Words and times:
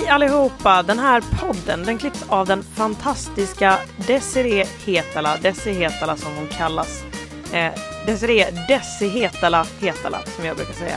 Hej 0.00 0.08
allihopa! 0.08 0.82
Den 0.82 0.98
här 0.98 1.22
podden 1.40 1.84
den 1.84 1.98
klipps 1.98 2.24
av 2.28 2.46
den 2.46 2.62
fantastiska 2.62 3.78
Desiree 4.06 4.66
Hetala, 4.84 5.36
Desi 5.36 5.72
Hetala 5.72 6.16
som 6.16 6.36
hon 6.36 6.46
kallas. 6.46 7.04
Eh, 7.52 7.72
Desiree 8.06 8.50
Desi 8.68 9.08
Hetala 9.08 9.66
Hetala 9.80 10.18
som 10.36 10.44
jag 10.44 10.56
brukar 10.56 10.72
säga. 10.72 10.96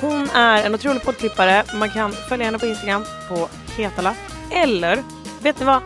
Hon 0.00 0.30
är 0.30 0.64
en 0.64 0.74
otrolig 0.74 1.02
poddklippare. 1.02 1.64
Man 1.74 1.90
kan 1.90 2.12
följa 2.12 2.46
henne 2.46 2.58
på 2.58 2.66
Instagram 2.66 3.04
på 3.28 3.48
Hetala. 3.76 4.14
Eller, 4.50 5.02
vet 5.42 5.60
ni 5.60 5.66
vad? 5.66 5.82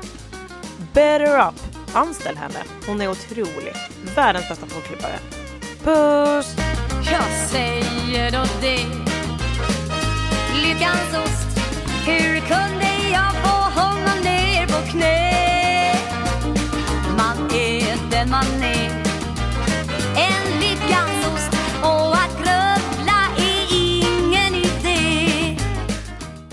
Better 0.92 1.48
up! 1.48 1.54
Anställ 1.92 2.36
henne. 2.36 2.58
Hon 2.86 3.00
är 3.00 3.10
otrolig. 3.10 3.74
Världens 4.16 4.48
bästa 4.48 4.66
poddklippare. 4.66 5.18
Puss! 5.84 6.56
Jag 7.12 7.50
säger 7.50 8.30
då 8.30 8.44
det 8.60 9.06
Lyckans 10.62 11.14
ost 11.24 11.45
hur 12.06 12.40
kunde 12.40 12.90
jag 13.12 13.34
få 13.44 13.80
honom 13.80 14.18
ner 14.24 14.66
på 14.66 14.90
knä? 14.90 15.92
Man 17.16 17.50
är 17.50 18.10
den 18.10 18.30
man 18.30 18.62
är 18.62 18.90
En 20.16 20.60
lyckans 20.60 21.26
ost 21.26 21.52
Och 21.82 22.14
att 22.14 22.36
grubbla 22.36 23.20
är 23.38 23.66
ingen 23.72 24.54
idé 24.54 25.56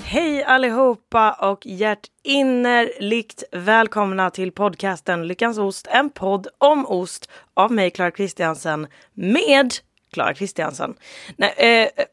Hej 0.04 0.44
allihopa 0.44 1.32
och 1.32 1.66
hjärtinnerligt 1.66 3.44
välkomna 3.52 4.30
till 4.30 4.52
podcasten 4.52 5.28
Lyckans 5.28 5.58
ost, 5.58 5.88
en 5.92 6.10
podd 6.10 6.48
om 6.58 6.86
ost 6.86 7.30
av 7.54 7.72
mig, 7.72 7.92
Clara 7.92 8.12
Kristiansen, 8.12 8.88
med 9.14 9.74
Clara 10.14 10.34
Kristiansen. 10.34 10.96
Nej, 11.38 11.54
eh, 11.58 12.06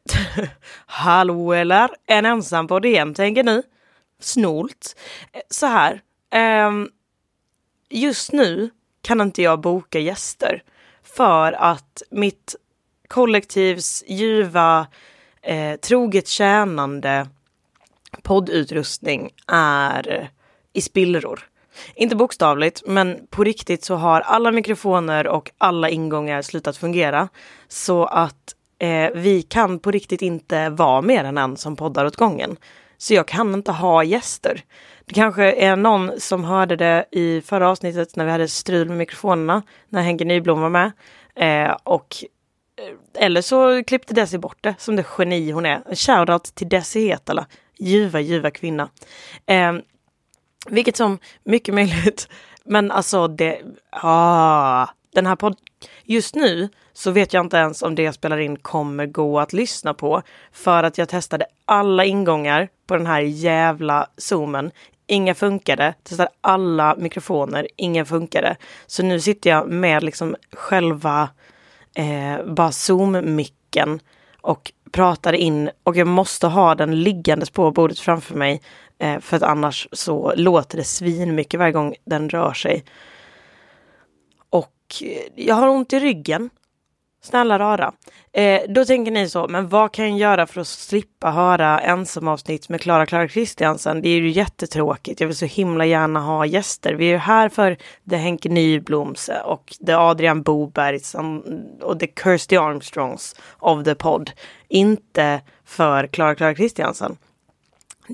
hallå 0.85 1.53
eller? 1.53 1.89
En 2.07 2.25
ensam 2.25 2.67
på 2.67 2.79
DM 2.79 3.13
tänker 3.13 3.43
ni? 3.43 3.61
Snålt. 4.19 4.95
Eh, 5.33 5.41
så 5.49 5.65
här. 5.65 6.01
Eh, 6.33 6.71
just 7.89 8.31
nu 8.31 8.69
kan 9.01 9.21
inte 9.21 9.41
jag 9.41 9.61
boka 9.61 9.99
gäster 9.99 10.63
för 11.03 11.51
att 11.51 12.01
mitt 12.09 12.55
kollektivs 13.07 14.03
ljuva, 14.07 14.87
eh, 15.41 15.75
troget 15.75 16.27
tjänande 16.27 17.27
poddutrustning 18.21 19.29
är 19.47 20.11
eh, 20.11 20.27
i 20.73 20.81
spillror. 20.81 21.50
Inte 21.95 22.15
bokstavligt, 22.15 22.81
men 22.85 23.27
på 23.29 23.43
riktigt 23.43 23.83
så 23.83 23.95
har 23.95 24.21
alla 24.21 24.51
mikrofoner 24.51 25.27
och 25.27 25.51
alla 25.57 25.89
ingångar 25.89 26.41
slutat 26.41 26.77
fungera. 26.77 27.29
Så 27.67 28.05
att 28.05 28.55
eh, 28.79 29.09
vi 29.13 29.41
kan 29.41 29.79
på 29.79 29.91
riktigt 29.91 30.21
inte 30.21 30.69
vara 30.69 31.01
mer 31.01 31.23
än 31.23 31.37
en 31.37 31.57
som 31.57 31.75
poddar 31.75 32.05
åt 32.05 32.15
gången. 32.15 32.57
Så 32.97 33.13
jag 33.13 33.27
kan 33.27 33.53
inte 33.53 33.71
ha 33.71 34.03
gäster. 34.03 34.63
Det 35.05 35.13
kanske 35.13 35.51
är 35.51 35.75
någon 35.75 36.19
som 36.19 36.43
hörde 36.43 36.75
det 36.75 37.05
i 37.11 37.41
förra 37.41 37.69
avsnittet 37.69 38.15
när 38.15 38.25
vi 38.25 38.31
hade 38.31 38.47
strul 38.47 38.87
med 38.87 38.97
mikrofonerna, 38.97 39.63
när 39.89 40.01
Henke 40.01 40.25
Nyblom 40.25 40.61
var 40.61 40.69
med. 40.69 40.91
Eh, 41.35 41.77
och 41.83 42.15
eh, 42.77 43.23
eller 43.23 43.41
så 43.41 43.83
klippte 43.83 44.13
Desi 44.13 44.37
bort 44.37 44.57
det 44.61 44.75
som 44.77 44.95
det 44.95 45.05
geni 45.17 45.51
hon 45.51 45.65
är. 45.65 45.95
Shoutout 45.95 46.43
till 46.43 46.69
Desi 46.69 47.07
Hetala. 47.07 47.45
Ljuva, 47.79 48.19
ljuva 48.19 48.51
kvinna. 48.51 48.89
Eh, 49.45 49.73
vilket 50.69 50.97
som 50.97 51.17
mycket 51.43 51.75
möjligt. 51.75 52.27
Men 52.63 52.91
alltså 52.91 53.27
det, 53.27 53.61
ah, 53.89 54.87
den 55.13 55.25
här 55.25 55.35
podden, 55.35 55.59
just 56.03 56.35
nu 56.35 56.69
så 56.93 57.11
vet 57.11 57.33
jag 57.33 57.45
inte 57.45 57.57
ens 57.57 57.81
om 57.81 57.95
det 57.95 58.03
jag 58.03 58.13
spelar 58.13 58.37
in 58.37 58.57
kommer 58.57 59.05
gå 59.05 59.39
att 59.39 59.53
lyssna 59.53 59.93
på. 59.93 60.21
För 60.51 60.83
att 60.83 60.97
jag 60.97 61.09
testade 61.09 61.45
alla 61.65 62.05
ingångar 62.05 62.69
på 62.87 62.97
den 62.97 63.07
här 63.07 63.21
jävla 63.21 64.07
zoomen. 64.17 64.71
Inga 65.07 65.35
funkade. 65.35 65.93
Testade 66.03 66.29
alla 66.41 66.95
mikrofoner, 66.95 67.67
ingen 67.75 68.05
funkade. 68.05 68.55
Så 68.87 69.03
nu 69.03 69.19
sitter 69.19 69.49
jag 69.49 69.69
med 69.69 70.03
liksom 70.03 70.35
själva 70.51 71.29
eh, 71.95 72.45
bara 72.45 72.71
zoom-micken 72.71 73.99
och 74.41 74.71
pratar 74.91 75.33
in 75.33 75.69
och 75.83 75.95
jag 75.95 76.07
måste 76.07 76.47
ha 76.47 76.75
den 76.75 77.03
liggandes 77.03 77.49
på 77.49 77.71
bordet 77.71 77.99
framför 77.99 78.35
mig 78.35 78.61
eh, 79.01 79.19
för 79.19 79.37
att 79.37 79.43
annars 79.43 79.87
så 79.91 80.33
låter 80.35 80.77
det 80.77 80.83
svin 80.83 81.35
mycket 81.35 81.59
varje 81.59 81.71
gång 81.71 81.95
den 82.05 82.29
rör 82.29 82.53
sig. 82.53 82.83
Och 84.49 84.75
eh, 85.01 85.17
jag 85.35 85.55
har 85.55 85.67
ont 85.67 85.93
i 85.93 85.99
ryggen. 85.99 86.49
Snälla 87.23 87.59
rara. 87.59 87.93
Eh, 88.33 88.61
då 88.69 88.85
tänker 88.85 89.11
ni 89.11 89.29
så, 89.29 89.47
men 89.47 89.69
vad 89.69 89.91
kan 89.91 90.09
jag 90.09 90.19
göra 90.19 90.47
för 90.47 90.61
att 90.61 90.67
slippa 90.67 91.31
höra 91.31 91.79
ensamavsnitt 91.79 92.69
med 92.69 92.81
Klara 92.81 93.05
Klara 93.05 93.27
Kristiansen? 93.27 94.01
Det 94.01 94.09
är 94.09 94.21
ju 94.21 94.29
jättetråkigt. 94.29 95.19
Jag 95.19 95.27
vill 95.27 95.37
så 95.37 95.45
himla 95.45 95.85
gärna 95.85 96.19
ha 96.19 96.45
gäster. 96.45 96.93
Vi 96.93 97.05
är 97.05 97.11
ju 97.11 97.17
här 97.17 97.49
för 97.49 97.77
The 98.09 98.15
Henke 98.15 98.49
Nybloms 98.49 99.29
eh, 99.29 99.41
och 99.41 99.73
The 99.85 99.93
Adrian 99.93 100.41
Bobergs 100.41 101.15
och 101.81 101.99
The 101.99 102.07
Kirsty 102.23 102.57
Armstrongs 102.57 103.35
of 103.59 103.83
the 103.83 103.95
podd. 103.95 104.31
Inte 104.67 105.41
för 105.65 106.07
Klara 106.07 106.35
Klara 106.35 106.55
Kristiansen. 106.55 107.17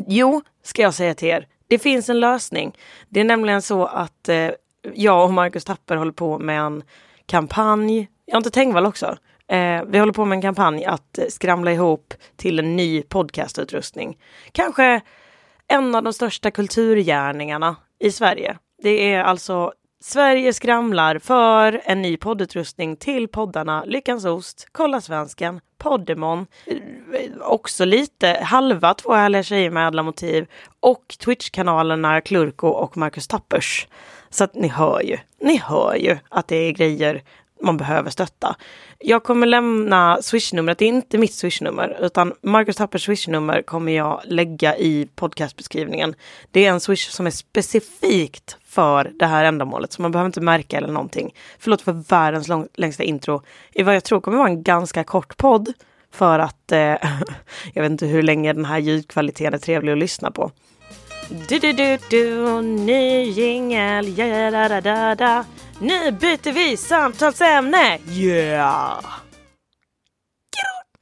Jo, 0.08 0.42
ska 0.64 0.82
jag 0.82 0.94
säga 0.94 1.14
till 1.14 1.28
er. 1.28 1.48
Det 1.68 1.80
finns 1.80 2.10
en 2.10 2.20
lösning. 2.20 2.78
Det 3.10 3.20
är 3.20 3.24
nämligen 3.24 3.62
så 3.62 3.86
att 3.86 4.30
eh, 4.30 4.50
jag 4.94 5.24
och 5.26 5.34
Marcus 5.34 5.66
Tapper 5.66 5.96
håller 5.96 6.12
på 6.12 6.40
med 6.40 6.60
en 6.60 6.84
kampanj. 7.26 8.10
Jag 8.26 8.40
inte 8.40 8.50
Tengvall 8.50 8.86
också. 8.86 9.18
Eh, 9.48 9.84
vi 9.88 10.00
håller 10.00 10.14
på 10.14 10.26
med 10.26 10.36
en 10.36 10.42
kampanj 10.42 10.86
att 10.86 11.18
eh, 11.18 11.26
skramla 11.30 11.72
ihop 11.72 12.14
till 12.36 12.60
en 12.60 12.76
ny 12.76 13.02
podcastutrustning. 13.02 14.18
Kanske 14.52 15.02
en 15.68 15.96
av 15.96 16.04
de 16.04 16.14
största 16.14 16.52
kulturgärningarna 16.52 17.76
i 18.00 18.12
Sverige. 18.12 18.58
Det 18.84 19.14
är 19.14 19.24
alltså 19.24 19.74
Sverige 20.00 20.54
skramlar 20.54 21.20
för 21.20 21.82
en 21.86 22.02
ny 22.02 22.18
poddutrustning 22.18 22.96
till 22.96 23.28
poddarna 23.28 23.84
Lyckans 23.86 24.26
Ost, 24.26 24.68
Kolla 24.72 25.02
Svensken, 25.02 25.62
Poddemon, 25.78 26.46
också 27.42 27.86
lite 27.86 28.40
halva 28.44 28.94
Två 28.94 29.14
härliga 29.14 29.44
tjejer 29.44 29.70
med 29.70 29.88
ädla 29.88 30.04
motiv 30.04 30.48
och 30.80 31.16
Twitch-kanalerna 31.20 32.22
Klurko 32.22 32.68
och 32.68 32.98
Marcus 32.98 33.28
Tappers. 33.28 33.88
Så 34.30 34.44
att 34.44 34.56
ni 34.56 34.68
hör 34.68 35.02
ju, 35.02 35.18
ni 35.42 35.58
hör 35.58 35.96
ju 35.96 36.18
att 36.30 36.48
det 36.48 36.56
är 36.56 36.72
grejer 36.72 37.24
man 37.62 37.78
behöver 37.78 38.10
stötta. 38.10 38.56
Jag 39.00 39.24
kommer 39.24 39.48
lämna 39.48 40.22
swishnumret, 40.22 40.78
det 40.78 40.86
är 40.86 40.90
inte 40.90 41.18
mitt 41.18 41.34
swishnummer 41.34 41.98
utan 42.02 42.34
Marcus 42.42 42.76
Tappers 42.76 43.06
swishnummer 43.06 43.62
kommer 43.62 43.92
jag 43.92 44.22
lägga 44.26 44.78
i 44.78 45.10
podcastbeskrivningen. 45.16 46.16
Det 46.52 46.66
är 46.66 46.72
en 46.72 46.80
swish 46.80 47.10
som 47.10 47.28
är 47.28 47.32
specifikt 47.32 48.58
för 48.66 49.12
det 49.20 49.26
här 49.26 49.46
ändamålet 49.46 49.92
så 49.92 50.02
man 50.02 50.12
behöver 50.12 50.28
inte 50.28 50.42
märka 50.42 50.78
eller 50.78 50.88
någonting. 50.88 51.34
Förlåt 51.60 51.82
för 51.82 51.92
världens 51.92 52.48
lång, 52.48 52.68
längsta 52.74 53.04
intro 53.04 53.42
i 53.74 53.84
vad 53.84 53.96
jag 53.96 54.04
tror 54.04 54.22
kommer 54.22 54.38
vara 54.38 54.50
en 54.50 54.64
ganska 54.64 55.04
kort 55.04 55.38
podd 55.38 55.74
för 56.12 56.40
att 56.40 56.72
eh, 56.72 56.80
jag 57.74 57.82
vet 57.82 57.92
inte 57.92 58.06
hur 58.06 58.24
länge 58.24 58.54
den 58.54 58.66
här 58.66 58.78
ljudkvaliteten 58.78 59.54
är 59.54 59.58
trevlig 59.58 59.92
att 59.92 59.98
lyssna 59.98 60.32
på. 60.32 60.52
Du, 61.50 61.60
du, 61.60 61.74
du, 61.74 61.98
du, 62.10 62.62
ny 62.62 63.24
jingel, 63.24 64.18
ja, 64.18 64.52
da, 64.52 64.70
da, 64.70 64.82
da, 64.82 65.16
da. 65.16 65.46
Nu 65.80 66.12
byter 66.12 66.52
vi 66.52 66.78
samtalsämne, 66.78 68.00
yeah! 68.10 69.04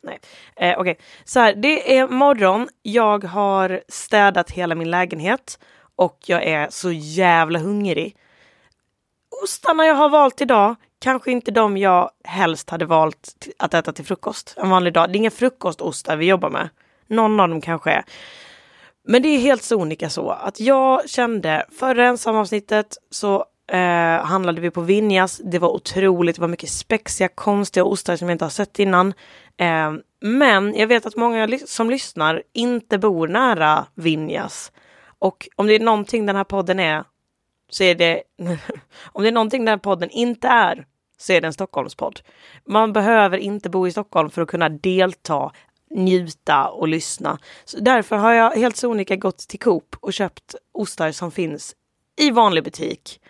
Nej, 0.06 0.20
eh, 0.56 0.80
okej. 0.80 0.98
Så 1.26 1.40
här, 1.40 1.56
det 1.56 1.98
är 1.98 2.08
morgon. 2.08 2.70
Jag 2.82 3.24
har 3.24 3.82
städat 3.88 4.52
hela 4.52 4.76
min 4.76 4.92
lägenhet 4.92 5.60
och 5.96 6.18
jag 6.26 6.44
är 6.44 6.68
så 6.70 6.92
jävla 6.92 7.60
hungrig. 7.60 8.18
Ostarna 9.44 9.86
jag 9.86 9.96
har 9.96 10.10
valt 10.10 10.42
idag, 10.42 10.76
kanske 11.06 11.32
inte 11.32 11.52
de 11.52 11.78
jag 11.78 12.10
helst 12.24 12.70
hade 12.70 12.86
valt 12.86 13.48
att 13.60 13.74
äta 13.74 13.92
till 13.92 14.06
frukost 14.06 14.54
en 14.58 14.70
vanlig 14.70 14.94
dag. 14.94 15.10
Det 15.10 15.14
är 15.14 15.18
inga 15.18 15.32
frukostostar 15.32 16.16
vi 16.16 16.26
jobbar 16.26 16.50
med. 16.50 16.70
Någon 17.08 17.40
av 17.40 17.50
dem 17.50 17.62
kanske 17.62 17.92
är. 17.92 18.04
Men 19.08 19.22
det 19.22 19.28
är 19.28 19.40
helt 19.40 19.64
sonika 19.64 20.10
så 20.10 20.30
att 20.30 20.60
jag 20.60 21.10
kände 21.10 21.66
förra 21.80 22.07
ensamavsnittet 22.07 22.98
så 23.10 23.46
eh, 23.72 24.25
handlade 24.25 24.62
vi 24.62 24.72
på 24.72 24.81
Vinjas. 24.81 25.42
Det 25.44 25.60
var 25.60 25.69
otroligt, 25.69 26.36
det 26.36 26.42
var 26.42 26.48
mycket 26.48 26.69
spexiga, 26.69 27.28
konstiga 27.28 27.84
ostar 27.84 28.16
som 28.16 28.30
jag 28.30 28.36
inte 28.36 28.46
har 28.46 28.50
sett 28.50 28.80
innan. 28.80 29.13
Eh, 29.58 29.94
men 30.22 30.75
jag 30.75 30.88
vet 30.88 31.06
att 31.06 31.16
många 31.16 31.60
som 31.66 31.90
lyssnar 31.90 32.44
inte 32.54 32.98
bor 32.98 33.28
nära 33.28 33.86
Vinjas. 33.96 34.72
Och 35.19 35.48
om 35.56 35.68
det 35.68 35.75
är 35.75 35.80
någonting 35.80 36.25
den 36.25 36.36
här 36.36 36.44
podden 36.44 36.80
är 36.80 37.04
så 37.69 37.84
är 37.84 37.96
det, 37.96 38.24
om 39.04 39.24
det 39.24 39.30
är 39.30 39.31
någonting 39.31 39.66
den 39.66 39.72
här 39.72 39.78
podden 39.78 40.10
inte 40.10 40.48
är, 40.48 40.86
så 41.17 41.33
är 41.33 41.41
det 41.41 41.47
en 41.47 41.53
Stockholmspodd. 41.53 42.19
Man 42.65 42.94
behöver 42.94 43.38
inte 43.38 43.69
bo 43.69 43.88
i 43.88 43.91
Stockholm 43.91 44.29
för 44.29 44.41
att 44.41 44.47
kunna 44.47 44.69
delta, 44.69 45.51
njuta 45.89 46.69
och 46.69 46.88
lyssna. 46.88 47.39
Så 47.65 47.79
därför 47.79 48.15
har 48.15 48.33
jag 48.33 48.51
helt 48.51 48.75
sonika 48.75 49.15
gått 49.15 49.38
till 49.38 49.59
Coop 49.59 49.95
och 50.00 50.13
köpt 50.13 50.56
ostar 50.71 51.12
som 51.12 51.31
finns 51.31 51.75
i 52.15 52.31
vanlig 52.31 52.63
butik. 52.63 53.21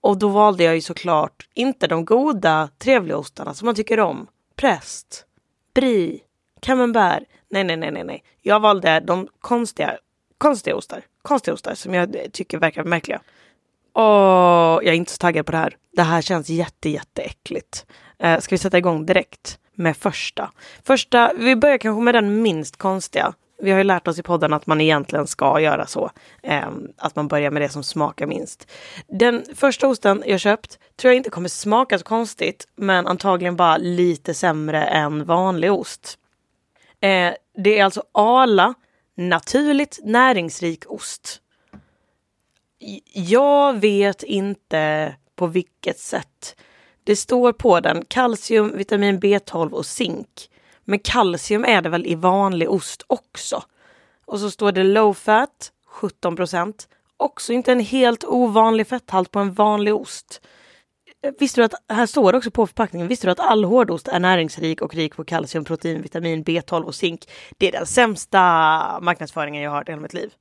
Och 0.00 0.18
då 0.18 0.28
valde 0.28 0.64
jag 0.64 0.74
ju 0.74 0.80
såklart 0.80 1.48
inte 1.54 1.86
de 1.86 2.04
goda, 2.04 2.68
trevliga 2.78 3.16
ostarna 3.16 3.54
som 3.54 3.66
man 3.66 3.74
tycker 3.74 4.00
om. 4.00 4.26
Präst, 4.56 5.26
brie, 5.74 6.20
camembert. 6.60 7.22
Nej, 7.48 7.64
nej, 7.64 7.76
nej, 7.76 7.90
nej, 7.90 8.04
nej. 8.04 8.24
Jag 8.42 8.60
valde 8.60 9.00
de 9.00 9.28
konstiga, 9.40 9.98
konstiga 10.38 10.76
ostar. 10.76 11.02
Konstiga 11.22 11.54
ostar 11.54 11.74
som 11.74 11.94
jag 11.94 12.16
tycker 12.32 12.58
verkar 12.58 12.84
märkliga. 12.84 13.20
Och 14.00 14.84
jag 14.84 14.86
är 14.86 14.92
inte 14.92 15.12
så 15.12 15.18
taggad 15.18 15.46
på 15.46 15.52
det 15.52 15.58
här. 15.58 15.76
Det 15.92 16.02
här 16.02 16.22
känns 16.22 16.48
jätte, 16.48 16.90
jätteäckligt. 16.90 17.86
Eh, 18.18 18.40
ska 18.40 18.54
vi 18.54 18.58
sätta 18.58 18.78
igång 18.78 19.06
direkt 19.06 19.58
med 19.74 19.96
första? 19.96 20.50
Första, 20.82 21.32
vi 21.36 21.56
börjar 21.56 21.78
kanske 21.78 22.02
med 22.02 22.14
den 22.14 22.42
minst 22.42 22.76
konstiga. 22.76 23.34
Vi 23.62 23.70
har 23.70 23.78
ju 23.78 23.84
lärt 23.84 24.08
oss 24.08 24.18
i 24.18 24.22
podden 24.22 24.52
att 24.52 24.66
man 24.66 24.80
egentligen 24.80 25.26
ska 25.26 25.60
göra 25.60 25.86
så. 25.86 26.10
Eh, 26.42 26.68
att 26.96 27.16
man 27.16 27.28
börjar 27.28 27.50
med 27.50 27.62
det 27.62 27.68
som 27.68 27.82
smakar 27.82 28.26
minst. 28.26 28.70
Den 29.08 29.44
första 29.54 29.88
osten 29.88 30.22
jag 30.26 30.40
köpt 30.40 30.78
tror 30.96 31.10
jag 31.10 31.16
inte 31.16 31.30
kommer 31.30 31.48
smaka 31.48 31.98
så 31.98 32.04
konstigt, 32.04 32.68
men 32.76 33.06
antagligen 33.06 33.56
bara 33.56 33.76
lite 33.76 34.34
sämre 34.34 34.84
än 34.84 35.24
vanlig 35.24 35.72
ost. 35.72 36.18
Eh, 37.00 37.32
det 37.64 37.78
är 37.78 37.84
alltså 37.84 38.02
Ala 38.12 38.74
naturligt 39.16 40.00
näringsrik 40.02 40.84
ost. 40.86 41.40
Jag 43.12 43.80
vet 43.80 44.22
inte 44.22 45.14
på 45.36 45.46
vilket 45.46 45.98
sätt. 45.98 46.56
Det 47.04 47.16
står 47.16 47.52
på 47.52 47.80
den 47.80 48.04
kalcium, 48.04 48.76
vitamin 48.76 49.20
B12 49.20 49.70
och 49.70 49.86
zink. 49.86 50.50
Men 50.84 50.98
kalcium 50.98 51.64
är 51.64 51.82
det 51.82 51.88
väl 51.88 52.06
i 52.06 52.14
vanlig 52.14 52.70
ost 52.70 53.04
också. 53.06 53.62
Och 54.24 54.40
så 54.40 54.50
står 54.50 54.72
det 54.72 54.84
low 54.84 55.14
fat, 55.14 55.72
17 55.86 56.36
procent. 56.36 56.88
Också 57.16 57.52
inte 57.52 57.72
en 57.72 57.80
helt 57.80 58.24
ovanlig 58.24 58.86
fetthalt 58.86 59.30
på 59.30 59.38
en 59.38 59.52
vanlig 59.52 59.94
ost. 59.94 60.40
Visste 61.38 61.60
du 61.60 61.64
att, 61.64 61.74
här 61.88 62.06
står 62.06 62.32
det 62.32 62.38
också 62.38 62.50
på 62.50 62.66
förpackningen, 62.66 63.08
visste 63.08 63.26
du 63.26 63.30
att 63.30 63.40
all 63.40 63.64
hårdost 63.64 64.08
är 64.08 64.20
näringsrik 64.20 64.82
och 64.82 64.94
rik 64.94 65.16
på 65.16 65.24
kalcium, 65.24 65.64
protein, 65.64 66.02
vitamin, 66.02 66.44
B12 66.44 66.82
och 66.82 66.94
zink? 66.94 67.28
Det 67.58 67.68
är 67.68 67.72
den 67.72 67.86
sämsta 67.86 68.38
marknadsföringen 69.00 69.62
jag 69.62 69.70
har 69.70 69.78
hört 69.78 69.88
i 69.88 69.92
hela 69.92 70.02
mitt 70.02 70.14
liv. 70.14 70.32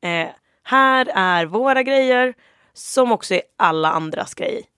Eh, 0.00 0.28
här 0.64 1.10
är 1.14 1.46
våra 1.46 1.82
grejer 1.82 2.34
som 2.72 3.12
också 3.12 3.34
är 3.34 3.42
alla 3.56 3.90
andras 3.90 4.34
grej. 4.34 4.68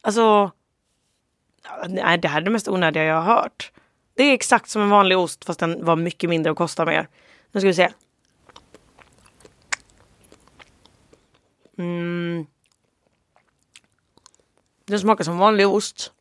Alltså, 0.00 0.50
nej, 1.88 2.18
det 2.18 2.28
här 2.28 2.40
är 2.40 2.44
det 2.44 2.50
mest 2.50 2.68
onödiga 2.68 3.04
jag 3.04 3.20
har 3.20 3.34
hört. 3.34 3.72
Det 4.14 4.22
är 4.22 4.34
exakt 4.34 4.70
som 4.70 4.82
en 4.82 4.90
vanlig 4.90 5.18
ost 5.18 5.44
fast 5.44 5.60
den 5.60 5.84
var 5.84 5.96
mycket 5.96 6.30
mindre 6.30 6.52
och 6.52 6.58
kostar 6.58 6.86
mer. 6.86 7.08
Nu 7.52 7.60
ska 7.60 7.66
vi 7.66 7.74
se. 7.74 7.92
Mm. 11.78 12.46
Den 14.84 15.00
smakar 15.00 15.24
som 15.24 15.38
vanlig 15.38 15.68
ost. 15.68 16.12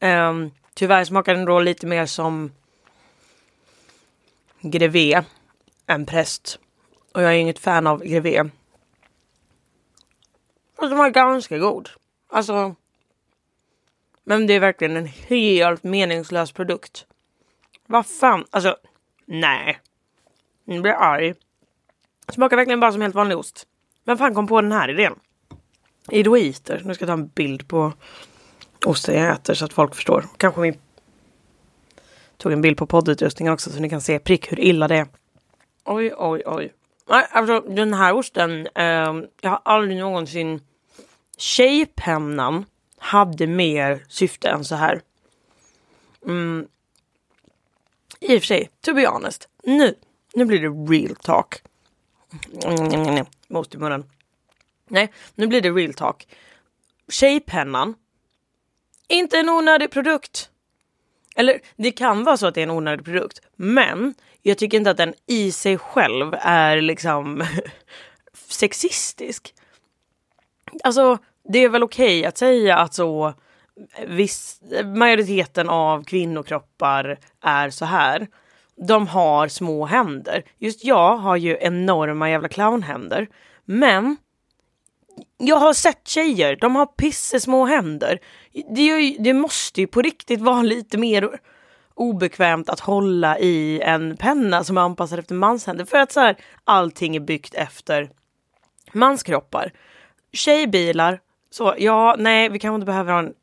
Um, 0.00 0.50
tyvärr 0.74 1.04
smakar 1.04 1.34
den 1.34 1.44
då 1.44 1.60
lite 1.60 1.86
mer 1.86 2.06
som 2.06 2.52
grevé 4.60 5.24
än 5.86 6.06
präst. 6.06 6.58
Och 7.16 7.22
jag 7.22 7.34
är 7.34 7.38
inget 7.38 7.58
fan 7.58 7.86
av 7.86 8.04
grevé. 8.04 8.38
Alltså, 8.38 8.54
Och 10.76 10.88
den 10.88 10.98
var 10.98 11.10
ganska 11.10 11.58
god. 11.58 11.88
Alltså. 12.28 12.74
Men 14.24 14.46
det 14.46 14.54
är 14.54 14.60
verkligen 14.60 14.96
en 14.96 15.06
helt 15.06 15.82
meningslös 15.82 16.52
produkt. 16.52 17.06
Vad 17.86 18.06
fan, 18.06 18.44
alltså 18.50 18.76
nej. 19.26 19.78
Nu 20.64 20.80
blir 20.80 20.92
jag 20.92 21.02
arg. 21.02 21.34
Smakar 22.28 22.56
verkligen 22.56 22.80
bara 22.80 22.92
som 22.92 23.00
helt 23.00 23.14
vanlig 23.14 23.38
ost. 23.38 23.66
Vem 24.04 24.18
fan 24.18 24.34
kom 24.34 24.46
på 24.46 24.60
den 24.60 24.72
här 24.72 24.90
idén? 24.90 25.14
Idoiter. 26.10 26.82
Nu 26.84 26.94
ska 26.94 27.02
jag 27.02 27.08
ta 27.08 27.12
en 27.12 27.28
bild 27.28 27.68
på 27.68 27.92
osten 28.84 29.14
jag 29.14 29.32
äter 29.32 29.54
så 29.54 29.64
att 29.64 29.72
folk 29.72 29.94
förstår. 29.94 30.24
Kanske 30.36 30.60
min... 30.60 30.78
Tog 32.36 32.52
en 32.52 32.62
bild 32.62 32.76
på 32.76 32.86
poddutrustningen 32.86 33.52
också 33.52 33.70
så 33.70 33.80
ni 33.80 33.90
kan 33.90 34.00
se 34.00 34.18
prick 34.18 34.52
hur 34.52 34.60
illa 34.60 34.88
det 34.88 34.96
är. 34.96 35.06
Oj, 35.84 36.14
oj, 36.16 36.42
oj. 36.46 36.72
Nej, 37.08 37.26
alltså 37.30 37.60
den 37.60 37.94
här 37.94 38.14
osten. 38.14 38.68
Eh, 38.74 39.14
jag 39.40 39.50
har 39.50 39.60
aldrig 39.64 39.98
någonsin. 39.98 40.60
Tjejpennan 41.36 42.64
hade 42.98 43.46
mer 43.46 44.04
syfte 44.08 44.48
än 44.48 44.64
så 44.64 44.74
här. 44.74 45.02
Mm. 46.26 46.68
I 48.20 48.36
och 48.36 48.40
för 48.40 48.46
sig, 48.46 48.70
to 48.80 48.94
be 48.94 49.06
honest. 49.06 49.48
Nu, 49.62 49.94
nu 50.34 50.44
blir 50.44 50.60
det 50.60 50.94
real 50.94 51.16
talk. 51.16 51.62
Mm, 52.64 52.76
mm, 52.76 52.92
mm, 52.92 53.08
mm. 53.08 53.26
Most 53.48 53.74
i 53.74 53.78
munnen. 53.78 54.10
Nej, 54.88 55.12
nu 55.34 55.46
blir 55.46 55.60
det 55.60 55.70
real 55.70 55.94
talk. 55.94 56.28
Tjejpennan. 57.08 57.94
Inte 59.08 59.38
en 59.38 59.48
onödig 59.48 59.90
produkt. 59.90 60.50
Eller 61.36 61.60
det 61.76 61.90
kan 61.90 62.24
vara 62.24 62.36
så 62.36 62.46
att 62.46 62.54
det 62.54 62.60
är 62.60 62.62
en 62.62 62.70
onödig 62.70 63.04
produkt. 63.04 63.40
Men 63.56 64.14
jag 64.42 64.58
tycker 64.58 64.78
inte 64.78 64.90
att 64.90 64.96
den 64.96 65.14
i 65.26 65.52
sig 65.52 65.78
själv 65.78 66.34
är 66.40 66.80
liksom 66.80 67.44
sexistisk. 68.48 69.54
Alltså 70.84 71.18
det 71.52 71.58
är 71.58 71.68
väl 71.68 71.82
okej 71.82 72.18
okay 72.18 72.24
att 72.24 72.38
säga 72.38 72.76
att 72.76 72.94
så 72.94 73.34
viss, 74.06 74.60
majoriteten 74.96 75.68
av 75.68 76.04
kvinnokroppar 76.04 77.18
är 77.42 77.70
så 77.70 77.84
här. 77.84 78.26
De 78.86 79.06
har 79.06 79.48
små 79.48 79.86
händer. 79.86 80.42
Just 80.58 80.84
jag 80.84 81.16
har 81.16 81.36
ju 81.36 81.58
enorma 81.60 82.30
jävla 82.30 82.48
clownhänder. 82.48 83.28
Men 83.64 84.16
jag 85.38 85.56
har 85.56 85.72
sett 85.74 86.08
tjejer, 86.08 86.56
de 86.56 86.76
har 86.76 86.86
pissesmå 86.86 87.64
händer. 87.64 88.18
Det, 88.74 89.16
det 89.18 89.32
måste 89.32 89.80
ju 89.80 89.86
på 89.86 90.02
riktigt 90.02 90.40
vara 90.40 90.62
lite 90.62 90.98
mer 90.98 91.38
obekvämt 91.94 92.68
att 92.68 92.80
hålla 92.80 93.38
i 93.38 93.80
en 93.80 94.16
penna 94.16 94.64
som 94.64 94.76
är 94.76 94.80
anpassad 94.80 95.18
efter 95.18 95.34
manshänder. 95.34 95.84
För 95.84 95.98
att 95.98 96.12
så 96.12 96.20
här, 96.20 96.36
allting 96.64 97.16
är 97.16 97.20
byggt 97.20 97.54
efter 97.54 98.10
manskroppar. 98.92 99.72
Tjejbilar, 100.32 101.20
så 101.50 101.74
ja, 101.78 102.16
nej, 102.18 102.48
vi 102.48 102.58
kanske 102.58 102.74
inte 102.74 102.86
behöver 102.86 103.12
ha 103.12 103.18
en 103.18 103.34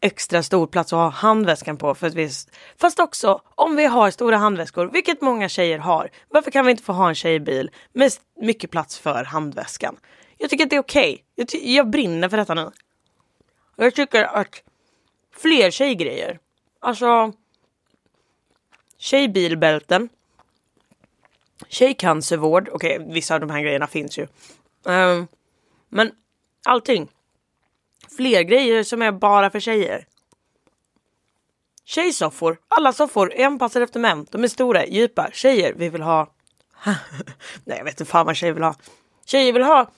extra 0.00 0.42
stor 0.42 0.66
plats 0.66 0.92
att 0.92 0.98
ha 0.98 1.08
handväskan 1.08 1.76
på. 1.76 1.94
För 1.94 2.06
att 2.06 2.14
vi, 2.14 2.30
fast 2.80 3.00
också 3.00 3.40
om 3.54 3.76
vi 3.76 3.84
har 3.84 4.10
stora 4.10 4.36
handväskor, 4.36 4.90
vilket 4.92 5.20
många 5.20 5.48
tjejer 5.48 5.78
har, 5.78 6.10
varför 6.28 6.50
kan 6.50 6.64
vi 6.64 6.70
inte 6.70 6.82
få 6.82 6.92
ha 6.92 7.08
en 7.08 7.14
tjejbil 7.14 7.70
med 7.92 8.12
mycket 8.40 8.70
plats 8.70 8.98
för 8.98 9.24
handväskan? 9.24 9.96
Jag 10.42 10.50
tycker 10.50 10.64
att 10.64 10.70
det 10.70 10.76
är 10.76 10.80
okej. 10.80 11.24
Okay. 11.36 11.60
Jag, 11.62 11.76
jag 11.76 11.90
brinner 11.90 12.28
för 12.28 12.36
detta 12.36 12.54
nu. 12.54 12.70
Jag 13.76 13.94
tycker 13.94 14.24
att 14.24 14.62
fler 15.36 15.70
tjejgrejer, 15.70 16.38
alltså 16.80 17.32
tjejbilbälten, 18.98 20.08
tjejcancervård, 21.68 22.68
okej 22.72 22.96
okay, 22.96 23.12
vissa 23.12 23.34
av 23.34 23.40
de 23.40 23.50
här 23.50 23.60
grejerna 23.60 23.86
finns 23.86 24.18
ju. 24.18 24.26
Um, 24.82 25.28
men 25.88 26.12
allting. 26.64 27.08
Fler 28.16 28.42
grejer 28.42 28.82
som 28.82 29.02
är 29.02 29.12
bara 29.12 29.50
för 29.50 29.60
tjejer. 29.60 30.06
Tjejsoffor, 31.84 32.58
alla 32.68 32.92
soffor 32.92 33.32
är 33.32 33.46
anpassade 33.46 33.84
efter 33.84 34.00
män. 34.00 34.26
De 34.30 34.44
är 34.44 34.48
stora, 34.48 34.86
djupa. 34.86 35.30
Tjejer, 35.32 35.74
vi 35.76 35.88
vill 35.88 36.02
ha... 36.02 36.32
Nej 37.64 37.78
jag 37.78 37.84
vet 37.84 38.00
inte 38.00 38.10
fan 38.10 38.26
vad 38.26 38.36
tjejer 38.36 38.52
vill 38.52 38.62
ha. 38.62 38.74
Tjejer 39.24 39.52
vill 39.52 39.62
ha 39.62 39.90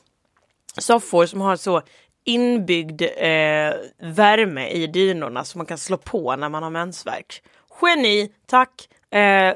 soffor 0.78 1.26
som 1.26 1.40
har 1.40 1.56
så 1.56 1.82
inbyggd 2.24 3.02
eh, 3.02 3.74
värme 3.98 4.68
i 4.68 4.86
dynorna 4.86 5.44
som 5.44 5.58
man 5.58 5.66
kan 5.66 5.78
slå 5.78 5.96
på 5.96 6.36
när 6.36 6.48
man 6.48 6.62
har 6.62 6.70
mensvärk. 6.70 7.42
Geni, 7.82 8.32
tack! 8.46 8.88
Eh, 9.10 9.54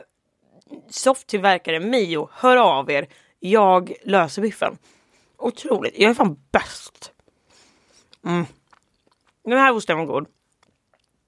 softtillverkare 0.90 1.80
Mio, 1.80 2.28
hör 2.32 2.56
av 2.56 2.90
er. 2.90 3.08
Jag 3.40 3.92
löser 4.02 4.42
biffen. 4.42 4.78
Otroligt, 5.38 5.99
jag 5.99 6.11
är 6.11 6.14
fan 6.14 6.40
bäst. 6.52 7.12
Mm. 8.25 8.46
Den 9.44 9.58
här 9.58 9.75
osten 9.75 9.99
var 9.99 10.04
god. 10.04 10.26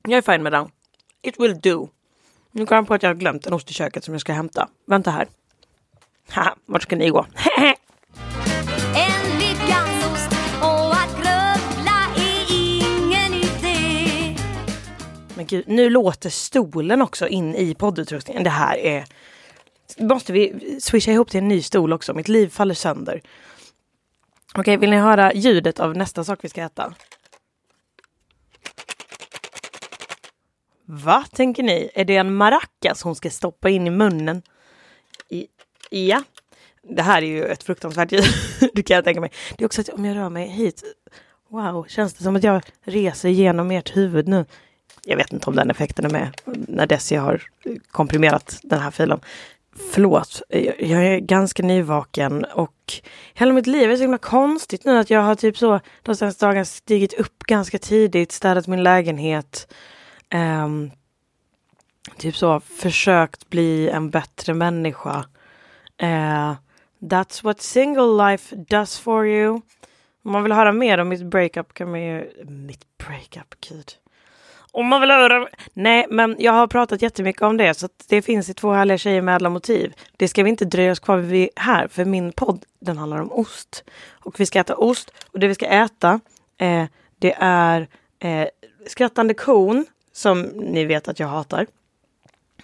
Jag 0.03 0.19
är 0.19 0.23
fin 0.23 0.43
med 0.43 0.53
den. 0.53 0.71
It 1.23 1.41
will 1.41 1.61
do. 1.61 1.89
Nu 2.51 2.67
kom 2.67 2.77
jag 2.77 2.87
på 2.87 2.95
att 2.95 3.03
jag 3.03 3.11
har 3.11 3.15
glömt 3.15 3.47
en 3.47 3.53
ost 3.53 3.71
i 3.71 3.75
köket 3.75 4.05
som 4.05 4.15
jag 4.15 4.21
ska 4.21 4.33
hämta. 4.33 4.69
Vänta 4.87 5.11
här. 5.11 5.29
Haha, 6.29 6.57
vart 6.67 6.83
ska 6.83 6.97
ni 6.97 7.11
gå? 7.11 7.27
gud, 15.49 15.65
nu 15.69 15.91
låter 15.91 16.31
stolen 16.31 17.03
också 17.03 17.29
in 17.29 17.55
i 17.55 17.75
poddutrustningen. 17.75 18.45
Det 18.45 18.51
här 18.51 18.77
är... 18.79 19.05
Måste 19.99 20.33
vi 20.33 20.77
swisha 20.81 21.13
ihop 21.13 21.31
till 21.31 21.39
en 21.39 21.49
ny 21.49 21.63
stol 21.63 21.93
också? 21.93 22.15
Mitt 22.15 22.29
liv 22.29 22.49
faller 22.49 22.75
sönder. 22.75 23.23
Okej, 24.55 24.77
vill 24.77 24.91
ni 24.91 24.97
höra 24.97 25.33
ljudet 25.33 25.81
av 25.81 25.97
nästa 25.97 26.25
sak 26.25 26.39
vi 26.43 26.49
ska 26.49 26.63
äta? 26.63 26.95
Va, 30.85 31.25
tänker 31.33 31.63
ni? 31.63 31.91
Är 31.95 32.05
det 32.05 32.17
en 32.17 32.35
maracas 32.35 33.03
hon 33.03 33.15
ska 33.15 33.31
stoppa 33.31 33.69
in 33.69 33.87
i 33.87 33.91
munnen? 33.91 34.43
I, 35.29 35.47
ja. 35.91 36.23
Det 36.83 37.03
här 37.03 37.23
är 37.23 37.27
ju 37.27 37.45
ett 37.45 37.63
fruktansvärt 37.63 38.13
ljud, 38.13 38.25
det 38.75 38.83
kan 38.83 38.95
jag 38.95 39.05
tänka 39.05 39.21
mig. 39.21 39.33
Det 39.57 39.65
är 39.65 39.67
också 39.67 39.81
att 39.81 39.89
om 39.89 40.05
jag 40.05 40.17
rör 40.17 40.29
mig 40.29 40.49
hit, 40.49 40.83
wow, 41.49 41.87
känns 41.89 42.15
det 42.15 42.25
som 42.25 42.37
att 42.37 42.43
jag 42.43 42.63
reser 42.83 43.29
genom 43.29 43.71
ert 43.71 43.97
huvud 43.97 44.29
nu? 44.29 44.45
Jag 45.05 45.17
vet 45.17 45.33
inte 45.33 45.51
om 45.51 45.57
den 45.57 45.71
effekten 45.71 46.05
är 46.05 46.11
med 46.11 46.41
när 46.45 46.87
Desi 46.87 47.17
har 47.17 47.43
komprimerat 47.91 48.61
den 48.63 48.81
här 48.81 48.91
filen. 48.91 49.21
Förlåt, 49.93 50.43
jag 50.79 51.07
är 51.07 51.19
ganska 51.19 51.63
nyvaken 51.63 52.45
och 52.45 52.93
hela 53.35 53.53
mitt 53.53 53.67
liv 53.67 53.91
är 53.91 53.97
så 53.97 54.03
himla 54.03 54.19
konstigt 54.19 54.85
nu 54.85 54.99
att 54.99 55.11
jag 55.11 55.21
har 55.21 55.35
typ 55.35 55.59
så 55.59 55.81
de 56.03 56.17
senaste 56.17 56.47
dagarna 56.47 56.65
stigit 56.65 57.13
upp 57.13 57.39
ganska 57.39 57.79
tidigt, 57.79 58.33
städat 58.33 58.67
min 58.67 58.83
lägenhet. 58.83 59.75
Um, 60.35 60.91
typ 62.17 62.37
så 62.37 62.61
försökt 62.61 63.51
bli 63.51 63.89
en 63.89 64.11
bättre 64.11 64.55
människa. 64.55 65.25
Uh, 66.03 66.55
that's 67.01 67.45
what 67.45 67.63
single 67.63 68.31
life 68.31 68.57
does 68.57 68.99
for 68.99 69.27
you. 69.27 69.61
Om 70.23 70.33
man 70.33 70.43
vill 70.43 70.53
höra 70.53 70.73
mer 70.73 70.99
om 70.99 71.09
mitt 71.09 71.23
breakup 71.23 71.75
kan 71.75 71.91
man 71.91 72.03
ju... 72.03 72.45
Mitt 72.45 72.99
breakup, 72.99 73.55
gud. 73.69 73.93
Om 74.73 74.87
man 74.87 75.01
vill 75.01 75.11
höra... 75.11 75.49
Nej, 75.73 76.07
men 76.11 76.37
jag 76.39 76.53
har 76.53 76.67
pratat 76.67 77.03
jättemycket 77.03 77.43
om 77.43 77.57
det 77.57 77.75
så 77.75 77.87
att 77.87 78.05
det 78.09 78.23
finns 78.23 78.49
i 78.49 78.55
två 78.55 78.73
härliga 78.73 78.99
tjejer 78.99 79.23
med 79.23 79.37
ädla 79.37 79.51
motiv. 79.51 79.95
Det 80.17 80.29
ska 80.29 80.43
vi 80.43 80.51
inte 80.51 80.65
dröja 80.65 80.93
oss 80.93 80.99
kvar 80.99 81.19
vid 81.19 81.49
här 81.57 81.89
för 81.89 82.05
min 82.05 82.33
podd 82.33 82.65
den 82.81 82.99
handlar 82.99 83.21
om 83.21 83.33
ost. 83.33 83.85
Och 84.11 84.41
vi 84.41 84.47
ska 84.47 84.61
äta 84.61 84.77
ost 84.77 85.13
och 85.33 85.39
det 85.39 85.49
vi 85.49 85.55
ska 85.55 85.67
äta 85.67 86.21
eh, 86.59 86.85
det 87.19 87.35
är 87.39 87.89
eh, 88.19 88.49
skrattande 88.87 89.35
kon 89.35 89.87
som 90.13 90.43
ni 90.43 90.85
vet 90.85 91.09
att 91.09 91.21
jag 91.21 91.29
hatar. 91.29 91.67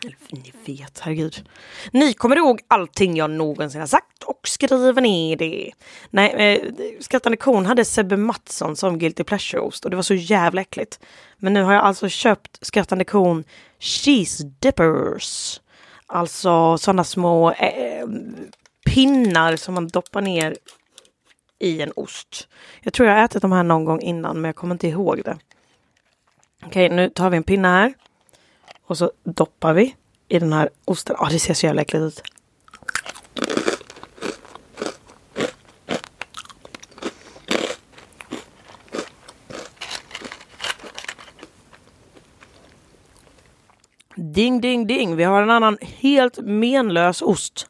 Eller 0.04 0.16
ni 0.30 0.52
vet, 0.64 1.00
herregud. 1.00 1.48
Ni 1.92 2.14
kommer 2.14 2.36
ihåg 2.36 2.60
allting 2.68 3.16
jag 3.16 3.30
någonsin 3.30 3.80
har 3.80 3.86
sagt 3.86 4.22
och 4.24 4.48
skriver 4.48 5.00
ner 5.00 5.36
det. 5.36 5.72
Nej, 6.10 6.30
eh, 6.32 6.72
Skrattande 7.00 7.36
kon 7.36 7.66
hade 7.66 7.84
Sebbe 7.84 8.16
Mattsson 8.16 8.76
som 8.76 8.98
guilty 8.98 9.24
pleasure-ost 9.24 9.84
och 9.84 9.90
det 9.90 9.96
var 9.96 10.02
så 10.02 10.14
jävla 10.14 10.60
äckligt. 10.60 11.00
Men 11.36 11.52
nu 11.52 11.62
har 11.62 11.72
jag 11.72 11.82
alltså 11.82 12.08
köpt 12.08 12.66
Skrattande 12.66 13.04
kon 13.04 13.44
cheese 13.78 14.44
dippers. 14.60 15.60
Alltså 16.06 16.78
sådana 16.78 17.04
små 17.04 17.50
eh, 17.50 18.06
pinnar 18.86 19.56
som 19.56 19.74
man 19.74 19.88
doppar 19.88 20.20
ner 20.20 20.56
i 21.58 21.82
en 21.82 21.92
ost. 21.96 22.48
Jag 22.80 22.92
tror 22.92 23.08
jag 23.08 23.16
har 23.16 23.24
ätit 23.24 23.42
de 23.42 23.52
här 23.52 23.62
någon 23.62 23.84
gång 23.84 24.00
innan 24.00 24.40
men 24.40 24.44
jag 24.44 24.56
kommer 24.56 24.74
inte 24.74 24.88
ihåg 24.88 25.22
det. 25.24 25.38
Okej, 26.66 26.88
nu 26.88 27.08
tar 27.08 27.30
vi 27.30 27.36
en 27.36 27.42
pinne 27.42 27.68
här. 27.68 27.94
Och 28.86 28.98
så 28.98 29.12
doppar 29.24 29.74
vi 29.74 29.94
i 30.28 30.38
den 30.38 30.52
här 30.52 30.68
osten. 30.84 31.16
Ja, 31.18 31.28
det 31.30 31.38
ser 31.38 31.54
så 31.54 31.66
jävla 31.66 31.82
äckligt 31.82 32.02
ut. 32.02 32.22
Ding, 44.16 44.60
ding, 44.60 44.86
ding. 44.86 45.16
Vi 45.16 45.24
har 45.24 45.42
en 45.42 45.50
annan 45.50 45.78
helt 45.80 46.38
menlös 46.38 47.22
ost. 47.22 47.66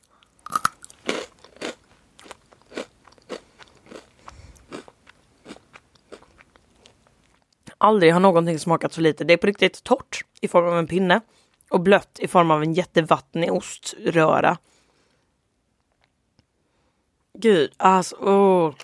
Aldrig 7.84 8.12
har 8.12 8.20
någonting 8.20 8.58
smakat 8.58 8.92
så 8.92 9.00
lite. 9.00 9.24
Det 9.24 9.32
är 9.32 9.36
på 9.36 9.46
riktigt 9.46 9.84
torrt 9.84 10.24
i 10.40 10.48
form 10.48 10.66
av 10.66 10.78
en 10.78 10.86
pinne 10.86 11.20
och 11.70 11.80
blött 11.80 12.18
i 12.18 12.28
form 12.28 12.50
av 12.50 12.62
en 12.62 12.74
jättevattnig 12.74 13.52
oströra. 13.52 14.58
Gud, 17.38 17.72
alltså. 17.76 18.16
åh. 18.16 18.74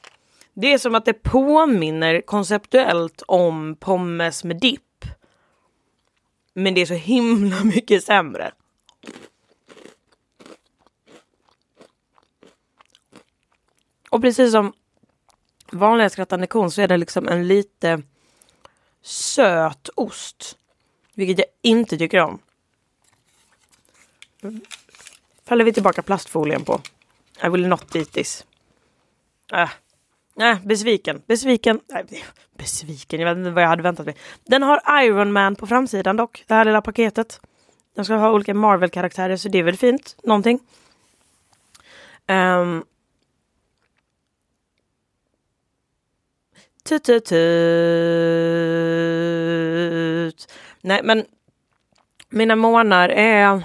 Det 0.54 0.72
är 0.72 0.78
som 0.78 0.94
att 0.94 1.04
det 1.04 1.12
påminner 1.12 2.20
konceptuellt 2.20 3.22
om 3.26 3.76
pommes 3.80 4.44
med 4.44 4.60
dipp. 4.60 5.04
Men 6.54 6.74
det 6.74 6.80
är 6.80 6.86
så 6.86 6.94
himla 6.94 7.64
mycket 7.64 8.04
sämre. 8.04 8.52
Och 14.10 14.22
precis 14.22 14.52
som 14.52 14.72
vanliga 15.72 16.10
skrattande 16.10 16.46
kon 16.46 16.70
så 16.70 16.82
är 16.82 16.88
det 16.88 16.96
liksom 16.96 17.28
en 17.28 17.48
lite 17.48 18.02
söt 19.30 19.90
ost. 19.94 20.58
Vilket 21.14 21.38
jag 21.38 21.46
inte 21.62 21.98
tycker 21.98 22.18
om. 22.18 22.38
Fäller 25.48 25.64
vi 25.64 25.72
tillbaka 25.72 26.02
plastfolien 26.02 26.64
på. 26.64 26.80
I 27.44 27.48
will 27.48 27.68
not 27.68 27.96
eat 27.96 28.12
this. 28.12 28.44
Äh. 29.52 29.70
Nej, 30.34 30.56
besviken. 30.64 31.22
Besviken. 31.26 31.80
Nej, 31.86 32.24
besviken. 32.58 33.20
Jag 33.20 33.28
vet 33.28 33.38
inte 33.38 33.50
vad 33.50 33.62
jag 33.62 33.68
hade 33.68 33.82
väntat 33.82 34.06
mig. 34.06 34.16
Den 34.44 34.62
har 34.62 35.02
Iron 35.04 35.32
Man 35.32 35.56
på 35.56 35.66
framsidan 35.66 36.16
dock. 36.16 36.44
Det 36.46 36.54
här 36.54 36.64
lilla 36.64 36.82
paketet. 36.82 37.40
Den 37.94 38.04
ska 38.04 38.14
ha 38.14 38.32
olika 38.32 38.54
Marvel-karaktärer 38.54 39.36
så 39.36 39.48
det 39.48 39.58
är 39.58 39.62
väl 39.62 39.76
fint. 39.76 40.16
Någonting. 40.22 40.58
Um, 42.26 42.84
tut, 46.90 47.04
tut, 47.04 47.24
tut. 47.24 47.36
Nej, 50.80 51.00
men 51.04 51.24
mina 52.28 52.56
månader 52.56 53.08
är... 53.08 53.62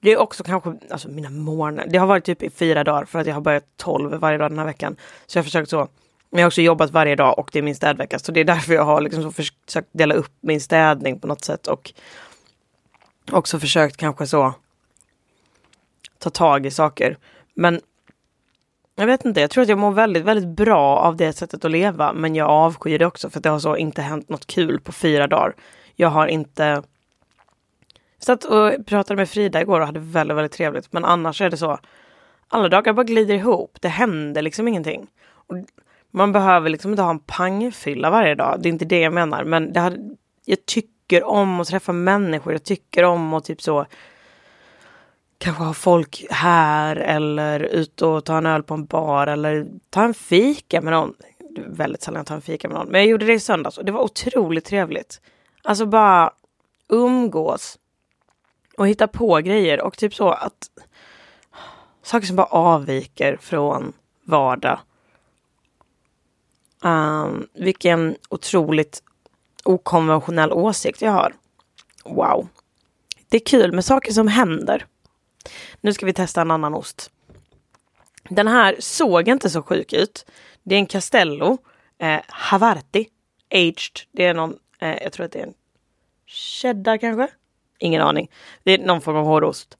Det 0.00 0.12
är 0.12 0.16
också 0.16 0.44
kanske, 0.44 0.74
alltså 0.90 1.08
mina 1.08 1.30
månader, 1.30 1.90
det 1.90 1.98
har 1.98 2.06
varit 2.06 2.24
typ 2.24 2.42
i 2.42 2.50
fyra 2.50 2.84
dagar 2.84 3.04
för 3.04 3.18
att 3.18 3.26
jag 3.26 3.34
har 3.34 3.40
börjat 3.40 3.64
tolv 3.76 4.12
varje 4.12 4.38
dag 4.38 4.50
den 4.50 4.58
här 4.58 4.66
veckan. 4.66 4.96
Så 5.26 5.38
jag 5.38 5.42
har 5.42 5.44
försökt 5.44 5.70
så. 5.70 5.88
Men 6.30 6.38
jag 6.38 6.44
har 6.44 6.46
också 6.46 6.62
jobbat 6.62 6.90
varje 6.90 7.16
dag 7.16 7.38
och 7.38 7.50
det 7.52 7.58
är 7.58 7.62
min 7.62 7.74
städvecka. 7.74 8.18
Så 8.18 8.32
det 8.32 8.40
är 8.40 8.44
därför 8.44 8.74
jag 8.74 8.84
har 8.84 9.00
liksom 9.00 9.22
så 9.22 9.32
försökt 9.32 9.88
dela 9.92 10.14
upp 10.14 10.32
min 10.40 10.60
städning 10.60 11.20
på 11.20 11.26
något 11.26 11.44
sätt. 11.44 11.66
Och 11.66 11.92
också 13.32 13.58
försökt 13.58 13.96
kanske 13.96 14.26
så 14.26 14.54
ta 16.18 16.30
tag 16.30 16.66
i 16.66 16.70
saker. 16.70 17.16
Men 17.54 17.80
jag 18.94 19.06
vet 19.06 19.24
inte, 19.24 19.40
jag 19.40 19.50
tror 19.50 19.62
att 19.62 19.68
jag 19.68 19.78
mår 19.78 19.92
väldigt, 19.92 20.24
väldigt 20.24 20.56
bra 20.56 20.96
av 20.98 21.16
det 21.16 21.32
sättet 21.32 21.64
att 21.64 21.70
leva. 21.70 22.12
Men 22.12 22.34
jag 22.34 22.50
avskyr 22.50 22.98
det 22.98 23.06
också 23.06 23.30
för 23.30 23.38
att 23.38 23.42
det 23.42 23.50
har 23.50 23.58
så 23.58 23.76
inte 23.76 24.02
hänt 24.02 24.28
något 24.28 24.46
kul 24.46 24.80
på 24.80 24.92
fyra 24.92 25.26
dagar. 25.26 25.54
Jag 25.94 26.08
har 26.08 26.26
inte 26.26 26.82
satt 28.18 28.44
och 28.44 28.86
pratade 28.86 29.16
med 29.16 29.28
Frida 29.28 29.60
igår 29.60 29.80
och 29.80 29.86
hade 29.86 30.00
väldigt, 30.00 30.36
väldigt 30.36 30.52
trevligt. 30.52 30.92
Men 30.92 31.04
annars 31.04 31.40
är 31.40 31.50
det 31.50 31.56
så. 31.56 31.78
Alla 32.48 32.68
dagar 32.68 32.92
bara 32.92 33.04
glider 33.04 33.34
ihop. 33.34 33.78
Det 33.80 33.88
händer 33.88 34.42
liksom 34.42 34.68
ingenting. 34.68 35.06
Och 35.24 35.56
man 36.10 36.32
behöver 36.32 36.68
liksom 36.68 36.90
inte 36.90 37.02
ha 37.02 37.10
en 37.10 37.18
pangfylla 37.18 38.10
varje 38.10 38.34
dag. 38.34 38.58
Det 38.62 38.68
är 38.68 38.72
inte 38.72 38.84
det 38.84 39.00
jag 39.00 39.12
menar. 39.12 39.44
Men 39.44 39.72
det 39.72 39.80
hade, 39.80 39.98
jag 40.44 40.66
tycker 40.66 41.24
om 41.24 41.60
att 41.60 41.68
träffa 41.68 41.92
människor. 41.92 42.52
Jag 42.52 42.64
tycker 42.64 43.04
om 43.04 43.34
att 43.34 43.44
typ 43.44 43.62
så 43.62 43.86
kanske 45.42 45.64
ha 45.64 45.74
folk 45.74 46.26
här 46.30 46.96
eller 46.96 47.60
ut 47.60 48.02
och 48.02 48.24
ta 48.24 48.38
en 48.38 48.46
öl 48.46 48.62
på 48.62 48.74
en 48.74 48.84
bar 48.84 49.26
eller 49.26 49.66
ta 49.90 50.02
en 50.02 50.14
fika 50.14 50.80
med 50.80 50.92
någon. 50.92 51.14
Väldigt 51.66 52.02
sällan 52.02 52.18
jag 52.18 52.26
tar 52.26 52.34
en 52.34 52.42
fika 52.42 52.68
med 52.68 52.78
någon. 52.78 52.88
Men 52.88 53.00
jag 53.00 53.08
gjorde 53.08 53.26
det 53.26 53.32
i 53.32 53.40
söndags 53.40 53.78
och 53.78 53.84
det 53.84 53.92
var 53.92 54.00
otroligt 54.00 54.64
trevligt. 54.64 55.20
Alltså 55.62 55.86
bara 55.86 56.32
umgås 56.88 57.78
och 58.76 58.88
hitta 58.88 59.08
på 59.08 59.36
grejer 59.36 59.80
och 59.80 59.98
typ 59.98 60.14
så 60.14 60.30
att 60.30 60.70
saker 62.02 62.26
som 62.26 62.36
bara 62.36 62.46
avviker 62.46 63.36
från 63.40 63.92
vardag. 64.24 64.78
Um, 66.82 67.48
vilken 67.54 68.16
otroligt 68.28 69.02
okonventionell 69.64 70.52
åsikt 70.52 71.02
jag 71.02 71.12
har. 71.12 71.34
Wow. 72.04 72.48
Det 73.28 73.36
är 73.36 73.46
kul 73.46 73.72
med 73.72 73.84
saker 73.84 74.12
som 74.12 74.28
händer. 74.28 74.86
Nu 75.80 75.92
ska 75.92 76.06
vi 76.06 76.12
testa 76.12 76.40
en 76.40 76.50
annan 76.50 76.74
ost. 76.74 77.10
Den 78.28 78.48
här 78.48 78.76
såg 78.78 79.28
inte 79.28 79.50
så 79.50 79.62
sjuk 79.62 79.92
ut. 79.92 80.26
Det 80.62 80.74
är 80.74 80.78
en 80.78 80.86
Castello 80.86 81.58
eh, 81.98 82.20
Havarti 82.28 83.06
Aged. 83.50 84.00
Det 84.12 84.24
är 84.24 84.34
någon, 84.34 84.58
eh, 84.78 85.02
jag 85.02 85.12
tror 85.12 85.26
att 85.26 85.32
det 85.32 85.38
är 85.38 85.46
en 85.46 85.54
cheddar 86.26 86.96
kanske? 86.96 87.28
Ingen 87.78 88.02
aning. 88.02 88.30
Det 88.62 88.72
är 88.72 88.78
någon 88.78 89.00
form 89.00 89.16
av 89.16 89.24
hårdost. 89.24 89.78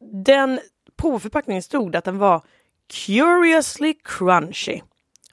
Den, 0.00 0.60
på 0.96 1.18
förpackningen 1.18 1.62
stod 1.62 1.92
det 1.92 1.98
att 1.98 2.04
den 2.04 2.18
var 2.18 2.42
curiously 3.06 3.94
crunchy. 4.04 4.80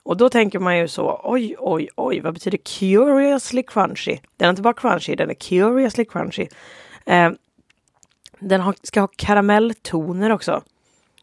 Och 0.02 0.16
då 0.16 0.28
tänker 0.28 0.58
man 0.58 0.78
ju 0.78 0.88
så, 0.88 1.20
oj, 1.24 1.56
oj, 1.58 1.88
oj, 1.96 2.20
vad 2.20 2.34
betyder 2.34 2.58
curiously 2.58 3.62
crunchy? 3.62 4.18
Den 4.36 4.46
är 4.46 4.50
inte 4.50 4.62
bara 4.62 4.74
crunchy, 4.74 5.14
den 5.14 5.30
är 5.30 5.34
curiously 5.34 6.04
crunchy. 6.04 6.48
Eh, 7.06 7.30
den 8.42 8.74
ska 8.82 9.00
ha 9.00 9.08
karamelltoner 9.16 10.30
också. 10.30 10.62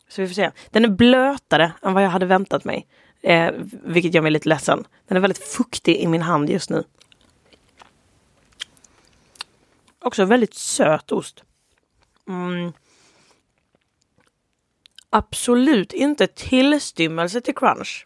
Så 0.07 0.21
vi 0.21 0.27
får 0.27 0.35
se. 0.35 0.51
Den 0.69 0.85
är 0.85 0.89
blötare 0.89 1.73
än 1.81 1.93
vad 1.93 2.03
jag 2.03 2.09
hade 2.09 2.25
väntat 2.25 2.63
mig. 2.63 2.88
Eh, 3.21 3.51
vilket 3.69 4.13
gör 4.13 4.21
mig 4.21 4.31
lite 4.31 4.49
ledsen. 4.49 4.88
Den 5.07 5.17
är 5.17 5.21
väldigt 5.21 5.43
fuktig 5.43 5.95
i 5.95 6.07
min 6.07 6.21
hand 6.21 6.49
just 6.49 6.69
nu. 6.69 6.83
Också 10.01 10.25
väldigt 10.25 10.53
söt 10.53 11.11
ost. 11.11 11.43
Mm. 12.27 12.71
Absolut 15.09 15.93
inte 15.93 16.27
tillstymmelse 16.27 17.41
till 17.41 17.55
crunch. 17.55 18.05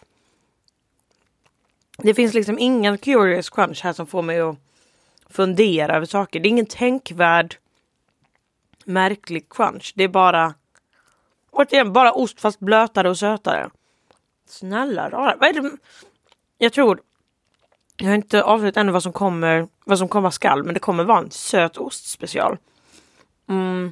Det 1.98 2.14
finns 2.14 2.34
liksom 2.34 2.60
ingen 2.60 2.98
curious 2.98 3.50
crunch 3.50 3.84
här 3.84 3.94
som 3.94 4.08
får 4.08 4.22
mig 4.22 4.40
att 4.40 4.58
fundera 5.30 5.96
över 5.96 6.06
saker. 6.06 6.40
Det 6.40 6.48
är 6.48 6.50
ingen 6.50 6.66
tänkvärd 6.66 7.58
märklig 8.86 9.50
crunch. 9.50 9.94
Det 9.96 10.04
är 10.04 10.08
bara, 10.08 10.54
återigen, 11.52 11.94
bara 11.94 12.12
ost 12.12 12.42
fast 12.42 12.60
blötare 12.60 13.10
och 13.10 13.18
sötare. 13.18 13.70
Snälla 14.48 15.10
rara, 15.10 15.36
vad 15.40 15.50
är 15.50 15.62
det? 15.62 15.72
Jag 16.58 16.74
tror, 16.74 17.02
jag 17.98 18.08
har 18.08 18.16
inte 18.16 18.44
avslöjat 18.44 18.78
ännu 18.78 18.92
vad 18.92 19.04
som 19.04 19.14
kommer, 19.14 19.68
vad 19.86 19.98
som 20.00 20.08
komma 20.08 20.32
skall, 20.32 20.64
men 20.64 20.74
det 20.74 20.80
kommer 20.80 21.04
vara 21.04 21.20
en 21.20 21.32
söt 21.32 21.78
ostspecial. 21.78 22.58
Mm. 23.50 23.92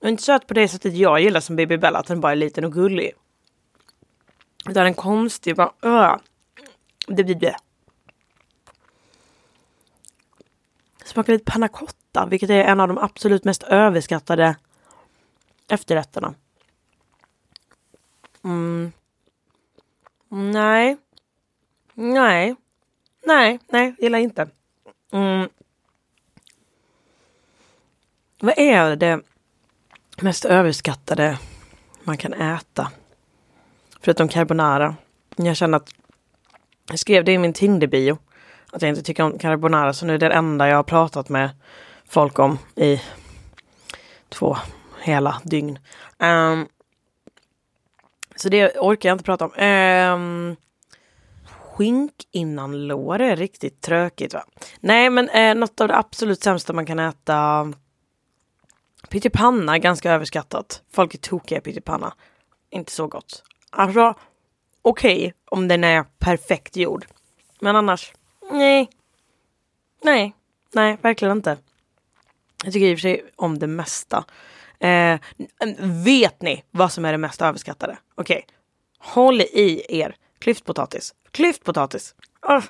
Den 0.00 0.08
är 0.08 0.10
inte 0.10 0.22
söt 0.22 0.46
på 0.46 0.54
det 0.54 0.68
sättet 0.68 0.94
jag 0.94 1.20
gillar 1.20 1.40
som 1.40 1.56
Baby 1.56 1.76
Bella, 1.76 1.98
att 1.98 2.06
den 2.06 2.20
bara 2.20 2.32
är 2.32 2.36
liten 2.36 2.64
och 2.64 2.72
gullig. 2.72 3.12
Utan 4.68 4.86
en 4.86 4.94
konstig, 4.94 5.56
bara, 5.56 5.72
öh. 5.82 6.16
Det 7.06 7.24
blir 7.24 7.34
det. 7.34 7.56
Smakar 11.04 11.32
lite 11.32 11.52
pannacotta 11.52 12.05
cotta, 12.16 12.26
vilket 12.26 12.50
är 12.50 12.64
en 12.64 12.80
av 12.80 12.88
de 12.88 12.98
absolut 12.98 13.44
mest 13.44 13.62
överskattade 13.62 14.56
efterrätterna. 15.68 16.34
Mm. 18.44 18.92
Nej. 20.28 20.96
Nej. 21.94 22.56
Nej, 23.26 23.58
nej, 23.68 23.94
gillar 23.98 24.18
inte. 24.18 24.48
Mm. 25.12 25.48
Vad 28.40 28.58
är 28.58 28.96
det 28.96 29.20
mest 30.22 30.44
överskattade 30.44 31.38
man 32.04 32.16
kan 32.16 32.32
äta? 32.32 32.92
Förutom 34.00 34.28
carbonara. 34.28 34.96
Jag 35.36 35.56
känner 35.56 35.76
att 35.76 35.90
jag 36.88 36.98
skrev 36.98 37.24
det 37.24 37.32
i 37.32 37.38
min 37.38 37.52
Tinder-bio. 37.52 38.18
Att 38.72 38.82
jag 38.82 38.88
inte 38.88 39.02
tycker 39.02 39.22
om 39.22 39.38
carbonara. 39.38 39.92
Så 39.92 40.06
nu 40.06 40.14
är 40.14 40.18
det 40.18 40.32
enda 40.32 40.68
jag 40.68 40.76
har 40.76 40.82
pratat 40.82 41.28
med 41.28 41.50
folk 42.08 42.38
om 42.38 42.58
i 42.74 43.02
två 44.28 44.56
hela 45.02 45.40
dygn. 45.44 45.78
Um, 46.18 46.68
så 48.36 48.48
det 48.48 48.78
orkar 48.78 49.08
jag 49.08 49.14
inte 49.14 49.24
prata 49.24 49.44
om. 49.44 49.52
Um, 49.64 50.56
skink 51.44 52.12
innan 52.32 52.86
lår 52.86 53.20
är 53.20 53.36
riktigt 53.36 53.80
tråkigt 53.80 54.34
va? 54.34 54.44
Nej 54.80 55.10
men 55.10 55.28
eh, 55.28 55.54
något 55.54 55.80
av 55.80 55.88
det 55.88 55.96
absolut 55.96 56.42
sämsta 56.42 56.72
man 56.72 56.86
kan 56.86 56.98
äta 56.98 57.72
Pyttipanna 59.08 59.74
är 59.74 59.78
ganska 59.78 60.12
överskattat. 60.12 60.82
Folk 60.92 61.14
är 61.14 61.18
tokiga 61.18 61.58
i 61.58 61.60
pyttipanna. 61.60 62.14
Inte 62.70 62.92
så 62.92 63.06
gott. 63.06 63.42
Alltså 63.70 64.14
okej 64.82 65.16
okay, 65.16 65.32
om 65.44 65.68
den 65.68 65.84
är 65.84 66.04
perfekt 66.18 66.76
gjord. 66.76 67.06
Men 67.60 67.76
annars, 67.76 68.12
nej. 68.50 68.90
Nej, 70.02 70.34
nej, 70.72 70.98
verkligen 71.02 71.36
inte. 71.36 71.56
Jag 72.64 72.72
tycker 72.72 72.86
i 72.86 72.94
och 72.94 72.98
för 72.98 73.02
sig 73.02 73.24
om 73.36 73.58
det 73.58 73.66
mesta. 73.66 74.24
Eh, 74.78 75.18
vet 75.78 76.42
ni 76.42 76.64
vad 76.70 76.92
som 76.92 77.04
är 77.04 77.12
det 77.12 77.18
mest 77.18 77.42
överskattade? 77.42 77.98
Okej, 78.14 78.44
okay. 78.46 78.56
håll 78.98 79.40
i 79.40 79.82
er 79.88 80.16
klyftpotatis. 80.38 81.14
Klyftpotatis. 81.30 82.14
Oh. 82.42 82.54
Ah. 82.54 82.62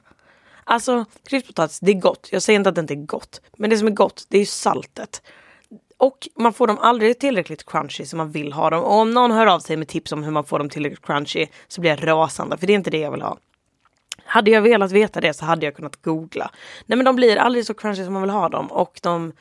Alltså 0.69 1.05
klyftpotatis, 1.26 1.81
det 1.81 1.93
är 1.93 2.00
gott. 2.00 2.28
Jag 2.33 2.43
säger 2.43 2.59
inte 2.59 2.69
att 2.69 2.75
det 2.75 2.81
inte 2.81 2.95
är 2.95 3.07
gott. 3.07 3.40
Men 3.57 3.71
det 3.71 3.78
som 3.78 3.88
är 3.88 3.93
gott, 3.93 4.26
det 4.28 4.37
är 4.37 4.40
ju 4.40 4.47
saltet. 4.47 5.23
Och 5.97 6.28
man 6.37 6.52
får 6.52 6.66
dem 6.66 6.78
aldrig 6.78 7.19
tillräckligt 7.19 7.66
crunchy 7.66 8.07
som 8.07 8.16
man 8.16 8.31
vill 8.31 8.52
ha 8.52 8.71
dem. 8.71 8.83
Och 8.83 8.93
om 8.93 9.11
någon 9.11 9.31
hör 9.31 9.47
av 9.47 9.61
sig 9.61 9.76
med 9.76 9.88
tips 9.88 10.12
om 10.12 10.23
hur 10.23 10.31
man 10.31 10.45
får 10.45 10.59
dem 10.59 10.69
tillräckligt 10.69 11.07
crunchy 11.07 11.47
så 11.69 11.81
blir 11.81 11.90
jag 11.90 12.07
rasande 12.07 12.57
för 12.57 12.66
det 12.66 12.73
är 12.73 12.75
inte 12.75 12.90
det 12.90 12.99
jag 12.99 13.11
vill 13.11 13.23
ha. 13.23 13.38
Hade 14.25 14.50
jag 14.50 14.62
velat 14.62 14.93
veta 14.93 15.21
det 15.21 15.35
så 15.35 15.45
hade 15.45 15.66
jag 15.66 15.76
kunnat 15.76 16.02
googla. 16.02 16.50
Nej 16.87 16.97
men 16.97 17.05
de 17.05 17.16
blir 17.16 17.37
aldrig 17.37 17.66
så 17.66 17.75
crunchy 17.75 18.05
som 18.05 18.12
man 18.12 18.23
vill 18.23 18.31
ha 18.31 18.49
dem 18.49 18.73
och 18.73 19.00
de 19.02 19.33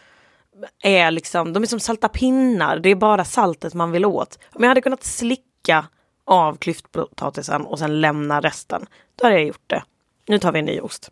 är 0.83 1.11
liksom, 1.11 1.53
de 1.53 1.63
är 1.63 1.67
som 1.67 1.79
salta 1.79 2.09
pinnar. 2.09 2.79
Det 2.79 2.89
är 2.89 2.95
bara 2.95 3.25
saltet 3.25 3.73
man 3.73 3.91
vill 3.91 4.05
åt. 4.05 4.39
Om 4.53 4.63
jag 4.63 4.69
hade 4.69 4.81
kunnat 4.81 5.03
slicka 5.03 5.85
av 6.25 6.55
klyftpotatisen 6.55 7.61
och 7.61 7.79
sen 7.79 8.01
lämna 8.01 8.41
resten, 8.41 8.85
då 9.15 9.25
hade 9.25 9.35
jag 9.35 9.47
gjort 9.47 9.69
det. 9.69 9.83
Nu 10.27 10.39
tar 10.39 10.51
vi 10.51 10.59
en 10.59 10.65
ny 10.65 10.79
ost. 10.79 11.11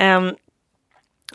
Um, 0.00 0.34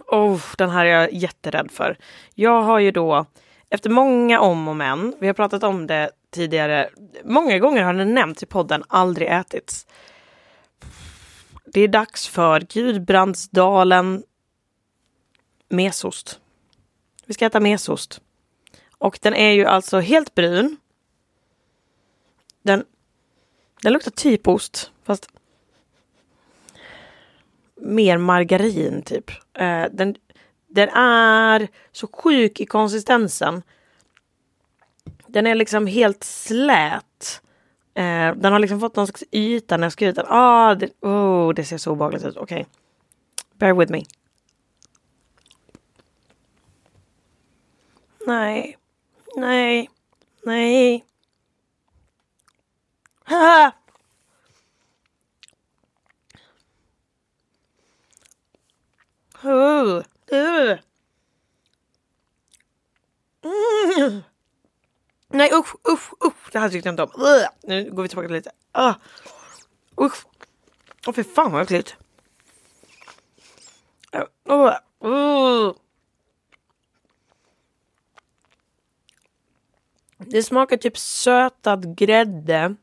Oh, 0.07 0.41
den 0.57 0.69
här 0.69 0.85
är 0.85 0.89
jag 0.89 1.13
jätterädd 1.13 1.71
för. 1.71 1.97
Jag 2.35 2.61
har 2.61 2.79
ju 2.79 2.91
då, 2.91 3.25
efter 3.69 3.89
många 3.89 4.39
om 4.39 4.67
och 4.67 4.75
men, 4.75 5.15
vi 5.19 5.27
har 5.27 5.33
pratat 5.33 5.63
om 5.63 5.87
det 5.87 6.11
tidigare, 6.29 6.89
många 7.23 7.59
gånger 7.59 7.83
har 7.83 7.93
den 7.93 8.13
nämnts 8.13 8.43
i 8.43 8.45
podden, 8.45 8.83
aldrig 8.87 9.27
ätits. 9.27 9.87
Det 11.65 11.81
är 11.81 11.87
dags 11.87 12.27
för 12.27 12.59
Gudbrandsdalen 12.59 14.23
mesost. 15.69 16.40
Vi 17.31 17.33
ska 17.33 17.45
äta 17.45 17.59
mesost. 17.59 18.21
Och 18.97 19.19
den 19.21 19.33
är 19.33 19.51
ju 19.51 19.65
alltså 19.65 19.99
helt 19.99 20.35
brun. 20.35 20.77
Den, 22.61 22.85
den 23.81 23.93
luktar 23.93 24.11
typ 24.11 24.47
ost, 24.47 24.91
fast 25.03 25.27
mer 27.75 28.17
margarin 28.17 29.01
typ. 29.01 29.31
Eh, 29.53 29.85
den, 29.91 30.15
den 30.67 30.89
är 30.89 31.67
så 31.91 32.07
sjuk 32.07 32.59
i 32.59 32.65
konsistensen. 32.65 33.61
Den 35.27 35.47
är 35.47 35.55
liksom 35.55 35.87
helt 35.87 36.23
slät. 36.23 37.41
Eh, 37.93 38.35
den 38.35 38.51
har 38.51 38.59
liksom 38.59 38.79
fått 38.79 38.95
någon 38.95 39.07
slags 39.07 39.23
yta 39.31 39.77
när 39.77 39.85
jag 39.85 39.93
skrivit 39.93 40.15
den. 40.15 40.25
Ah, 40.29 40.75
det, 40.75 40.89
oh, 41.01 41.53
det 41.53 41.65
ser 41.65 41.77
så 41.77 41.91
obehagligt 41.91 42.25
ut. 42.25 42.37
Okej. 42.37 42.61
Okay. 42.61 42.65
Bear 43.57 43.73
with 43.73 43.91
me. 43.91 44.03
Nej. 48.31 48.77
Nej. 49.35 49.89
Nej. 50.43 51.05
Ha! 53.25 53.71
Uh, 59.43 60.03
uh. 60.31 60.77
Mm. 63.43 64.23
Nej 65.29 65.51
usch, 65.53 65.75
usch, 65.91 66.13
usch. 66.25 66.51
Det 66.51 66.59
här 66.59 66.69
tyckte 66.69 66.87
jag 66.87 66.93
inte 66.93 67.03
om. 67.03 67.21
Uh. 67.21 67.47
Nu 67.63 67.91
går 67.91 68.03
vi 68.03 68.09
tillbaka 68.09 68.27
lite. 68.27 68.51
Uh. 68.77 68.95
Usch. 70.01 70.25
Åh 71.07 71.09
oh, 71.09 71.13
fy 71.13 71.23
fan 71.23 71.51
vad 71.51 71.61
äckligt. 71.61 71.95
Uh. 74.49 74.73
Det 80.31 80.43
smakar 80.43 80.77
typ 80.77 80.97
sötad 80.97 81.97
grädde. 81.97 82.75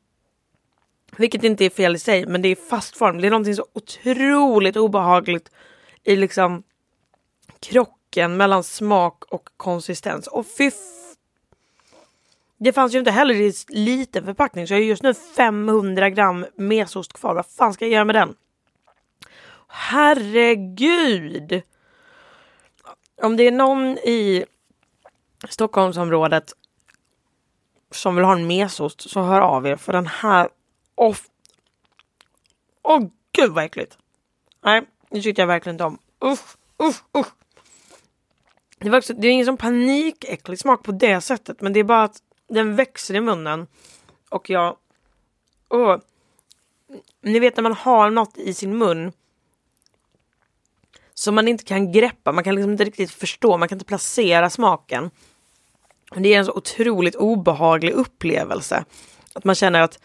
Vilket 1.16 1.44
inte 1.44 1.64
är 1.64 1.70
fel 1.70 1.96
i 1.96 1.98
sig, 1.98 2.26
men 2.26 2.42
det 2.42 2.48
är 2.48 2.56
fast 2.56 2.96
form. 2.96 3.20
Det 3.20 3.26
är 3.26 3.30
någonting 3.30 3.54
så 3.54 3.66
otroligt 3.72 4.76
obehagligt 4.76 5.50
i 6.04 6.16
liksom 6.16 6.62
krocken 7.60 8.36
mellan 8.36 8.64
smak 8.64 9.24
och 9.24 9.48
konsistens. 9.56 10.26
Och 10.26 10.46
fy 10.58 10.70
det 12.56 12.72
fanns 12.72 12.94
ju 12.94 12.98
inte 12.98 13.10
heller 13.10 13.34
i 13.34 13.52
liten 13.68 14.24
förpackning 14.24 14.66
så 14.66 14.74
jag 14.74 14.78
har 14.78 14.84
just 14.84 15.02
nu 15.02 15.14
500 15.14 16.10
gram 16.10 16.46
mesost 16.56 17.12
kvar. 17.12 17.34
Vad 17.34 17.46
fan 17.46 17.74
ska 17.74 17.84
jag 17.84 17.92
göra 17.92 18.04
med 18.04 18.14
den? 18.14 18.34
Herregud! 19.68 21.62
Om 23.22 23.36
det 23.36 23.46
är 23.46 23.52
någon 23.52 23.98
i 23.98 24.44
Stockholmsområdet 25.48 26.52
som 27.90 28.16
vill 28.16 28.24
ha 28.24 28.32
en 28.32 28.46
mesost 28.46 29.10
så 29.10 29.22
hör 29.22 29.40
av 29.40 29.66
er 29.66 29.76
för 29.76 29.92
den 29.92 30.06
här... 30.06 30.48
Åh, 30.96 31.10
oh, 31.10 31.16
oh, 32.82 33.08
gud 33.32 33.50
vad 33.50 33.64
äckligt! 33.64 33.98
Nej, 34.64 34.82
det 35.10 35.22
tyckte 35.22 35.42
jag 35.42 35.46
verkligen 35.46 35.74
inte 35.74 35.84
om. 35.84 35.98
Usch, 36.24 36.56
usch, 36.82 37.02
usch. 37.18 37.32
Det, 38.78 38.90
var 38.90 38.98
också, 38.98 39.14
det 39.14 39.28
är 39.28 39.32
ingen 39.32 39.46
sån 39.46 39.56
panikäcklig 39.56 40.58
smak 40.58 40.82
på 40.82 40.92
det 40.92 41.20
sättet 41.20 41.60
men 41.60 41.72
det 41.72 41.80
är 41.80 41.84
bara 41.84 42.02
att 42.02 42.22
den 42.48 42.76
växer 42.76 43.14
i 43.14 43.20
munnen. 43.20 43.66
Och 44.28 44.50
jag... 44.50 44.76
Oh. 45.68 45.96
Ni 47.22 47.38
vet 47.38 47.56
när 47.56 47.62
man 47.62 47.72
har 47.72 48.10
något 48.10 48.38
i 48.38 48.54
sin 48.54 48.78
mun 48.78 49.12
som 51.14 51.34
man 51.34 51.48
inte 51.48 51.64
kan 51.64 51.92
greppa, 51.92 52.32
man 52.32 52.44
kan 52.44 52.54
liksom 52.54 52.72
inte 52.72 52.84
riktigt 52.84 53.10
förstå, 53.10 53.56
man 53.56 53.68
kan 53.68 53.76
inte 53.76 53.84
placera 53.84 54.50
smaken. 54.50 55.10
Det 56.16 56.34
är 56.34 56.38
en 56.38 56.44
så 56.44 56.52
otroligt 56.52 57.14
obehaglig 57.14 57.92
upplevelse. 57.92 58.84
Att 59.32 59.44
man 59.44 59.54
känner 59.54 59.80
att 59.80 59.98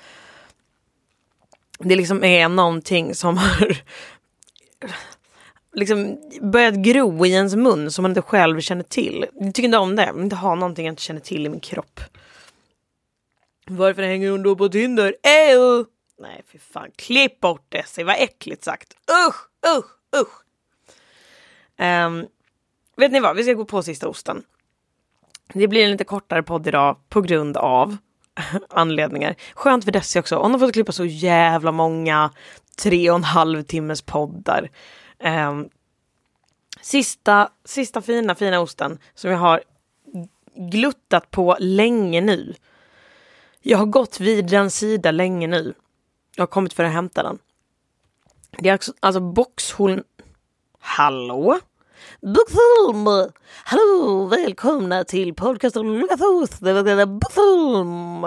det 1.79 1.95
liksom 1.95 2.23
är 2.23 2.49
någonting 2.49 3.15
som 3.15 3.37
har 3.37 3.77
liksom 5.73 6.17
börjat 6.41 6.75
gro 6.75 7.25
i 7.25 7.31
ens 7.31 7.55
mun 7.55 7.91
som 7.91 8.03
man 8.03 8.11
inte 8.11 8.21
själv 8.21 8.61
känner 8.61 8.83
till. 8.83 9.25
Jag 9.33 9.53
tycker 9.53 9.67
inte 9.67 9.77
om 9.77 9.95
det. 9.95 10.05
Jag 10.05 10.13
vill 10.13 10.23
inte 10.23 10.35
ha 10.35 10.55
någonting 10.55 10.85
jag 10.85 10.91
inte 10.91 11.01
känner 11.01 11.21
till 11.21 11.45
i 11.45 11.49
min 11.49 11.59
kropp. 11.59 11.99
Varför 13.65 14.01
hänger 14.01 14.31
hon 14.31 14.43
då 14.43 14.55
på 14.55 14.69
Tinder? 14.69 15.15
Ew! 15.23 15.85
Nej, 16.19 16.43
för 16.47 16.57
fan. 16.57 16.91
Klipp 16.95 17.39
bort 17.39 17.65
det. 17.69 17.87
Se 17.87 18.03
vad 18.03 18.15
äckligt 18.19 18.63
sagt. 18.63 18.93
Usch, 19.27 19.69
usch, 19.77 20.21
usch. 20.21 20.43
Um, 21.79 22.27
vet 22.95 23.11
ni 23.11 23.19
vad? 23.19 23.35
Vi 23.35 23.43
ska 23.43 23.53
gå 23.53 23.65
på 23.65 23.83
sista 23.83 24.07
osten. 24.07 24.43
Det 25.53 25.67
blir 25.67 25.83
en 25.83 25.91
lite 25.91 26.03
kortare 26.03 26.43
podd 26.43 26.67
idag 26.67 26.97
på 27.09 27.21
grund 27.21 27.57
av 27.57 27.97
anledningar. 28.69 29.35
Skönt 29.53 29.85
för 29.85 29.91
Desi 29.91 30.19
också. 30.19 30.35
Hon 30.35 30.51
har 30.51 30.59
fått 30.59 30.73
klippa 30.73 30.91
så 30.91 31.05
jävla 31.05 31.71
många 31.71 32.31
tre 32.77 33.09
och 33.09 33.15
en 33.15 33.23
halv 33.23 33.63
timmes 33.63 34.01
poddar. 34.01 34.69
Um, 35.49 35.69
sista, 36.81 37.49
sista 37.65 38.01
fina, 38.01 38.35
fina 38.35 38.59
osten 38.59 38.99
som 39.15 39.31
jag 39.31 39.37
har 39.37 39.63
gluttat 40.55 41.31
på 41.31 41.57
länge 41.59 42.21
nu. 42.21 42.53
Jag 43.61 43.77
har 43.77 43.85
gått 43.85 44.19
vid 44.19 44.49
den 44.49 44.71
sida 44.71 45.11
länge 45.11 45.47
nu. 45.47 45.73
Jag 46.35 46.41
har 46.41 46.47
kommit 46.47 46.73
för 46.73 46.83
att 46.83 46.93
hämta 46.93 47.23
den. 47.23 47.37
Det 48.57 48.69
är 48.69 48.73
alltså, 48.73 48.93
alltså 48.99 49.19
Boxholm... 49.19 50.03
Hallå? 50.79 51.59
Boxholm! 52.21 53.31
Hallå, 53.63 54.25
välkomna 54.25 55.03
till 55.03 55.33
podcasten 55.33 56.07
Boxholm! 57.19 58.23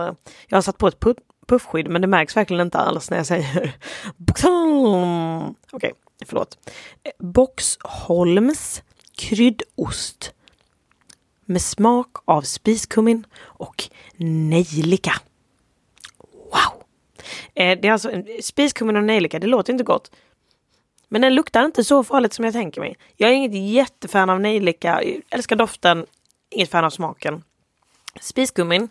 Jag 0.48 0.56
har 0.56 0.62
satt 0.62 0.78
på 0.78 0.88
ett 0.88 1.00
puffskydd 1.46 1.88
men 1.88 2.02
det 2.02 2.08
märks 2.08 2.36
verkligen 2.36 2.60
inte 2.60 2.78
alls 2.78 3.10
när 3.10 3.16
jag 3.16 3.26
säger 3.26 3.76
Boxholm. 4.16 5.54
Okej, 5.70 5.92
okay, 5.92 5.92
förlåt. 6.26 6.58
Boxholms 7.18 8.82
kryddost 9.16 10.32
med 11.44 11.62
smak 11.62 12.16
av 12.24 12.42
spiskummin 12.42 13.26
och 13.38 13.84
nejlika. 14.16 15.12
Wow! 16.32 16.82
Eh, 17.54 17.78
det 17.80 17.88
är 17.88 17.92
alltså 17.92 18.10
spiskummin 18.42 18.96
och 18.96 19.04
nejlika, 19.04 19.38
det 19.38 19.46
låter 19.46 19.72
inte 19.72 19.84
gott. 19.84 20.10
Men 21.08 21.22
den 21.22 21.34
luktar 21.34 21.64
inte 21.64 21.84
så 21.84 22.04
farligt 22.04 22.32
som 22.32 22.44
jag 22.44 22.54
tänker 22.54 22.80
mig. 22.80 22.96
Jag 23.16 23.30
är 23.30 23.34
inget 23.34 23.72
jättefan 23.72 24.30
av 24.30 24.40
nejlika, 24.40 25.02
älskar 25.30 25.56
doften, 25.56 26.06
inget 26.50 26.70
fan 26.70 26.84
av 26.84 26.90
smaken. 26.90 27.42
Spiskummin 28.20 28.88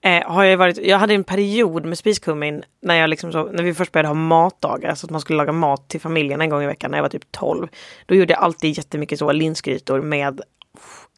eh, 0.00 0.22
har 0.30 0.44
jag 0.44 0.56
varit, 0.56 0.78
jag 0.78 0.98
hade 0.98 1.14
en 1.14 1.24
period 1.24 1.84
med 1.84 1.98
spiskummin 1.98 2.62
när 2.82 2.94
jag 2.94 3.10
liksom 3.10 3.32
så, 3.32 3.44
när 3.44 3.62
vi 3.62 3.74
först 3.74 3.92
började 3.92 4.08
ha 4.08 4.14
matdagar, 4.14 4.94
så 4.94 5.06
att 5.06 5.10
man 5.10 5.20
skulle 5.20 5.36
laga 5.36 5.52
mat 5.52 5.88
till 5.88 6.00
familjen 6.00 6.40
en 6.40 6.50
gång 6.50 6.62
i 6.62 6.66
veckan 6.66 6.90
när 6.90 6.98
jag 6.98 7.02
var 7.02 7.08
typ 7.08 7.32
12. 7.32 7.68
Då 8.06 8.14
gjorde 8.14 8.32
jag 8.32 8.42
alltid 8.42 8.76
jättemycket 8.76 9.18
så 9.18 9.32
linsgrytor 9.32 10.00
med 10.00 10.40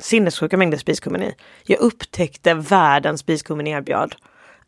sinnessjuka 0.00 0.56
mängder 0.56 0.78
spiskummin 0.78 1.22
i. 1.22 1.34
Jag 1.62 1.80
upptäckte 1.80 2.54
världens 2.54 3.20
spiskummin 3.20 3.66
erbjöd. 3.66 4.14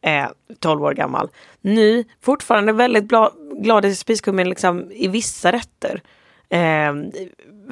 Eh, 0.01 0.27
12 0.61 0.85
år 0.85 0.95
gammal. 0.95 1.29
Nu 1.61 2.05
fortfarande 2.21 2.73
väldigt 2.73 3.05
bra 3.05 3.33
i 3.85 3.95
spiskummin 3.95 4.49
liksom, 4.49 4.91
i 4.93 5.09
vissa 5.09 5.53
rätter. 5.53 6.03
Eh, 6.49 6.95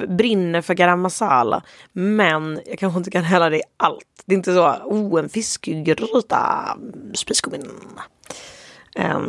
brinner 0.07 0.61
för 0.61 0.73
garam 0.73 1.01
masala. 1.01 1.63
Men 1.91 2.61
jag 2.65 2.79
kanske 2.79 2.97
inte 2.97 3.11
kan 3.11 3.23
hälla 3.23 3.49
det 3.49 3.57
i 3.57 3.63
allt. 3.77 4.23
Det 4.25 4.33
är 4.33 4.37
inte 4.37 4.53
så, 4.53 4.73
oh 4.85 5.19
en 5.19 5.29
fiskgryta, 5.29 6.77
spiskummin. 7.13 7.71
Eh, 8.95 9.19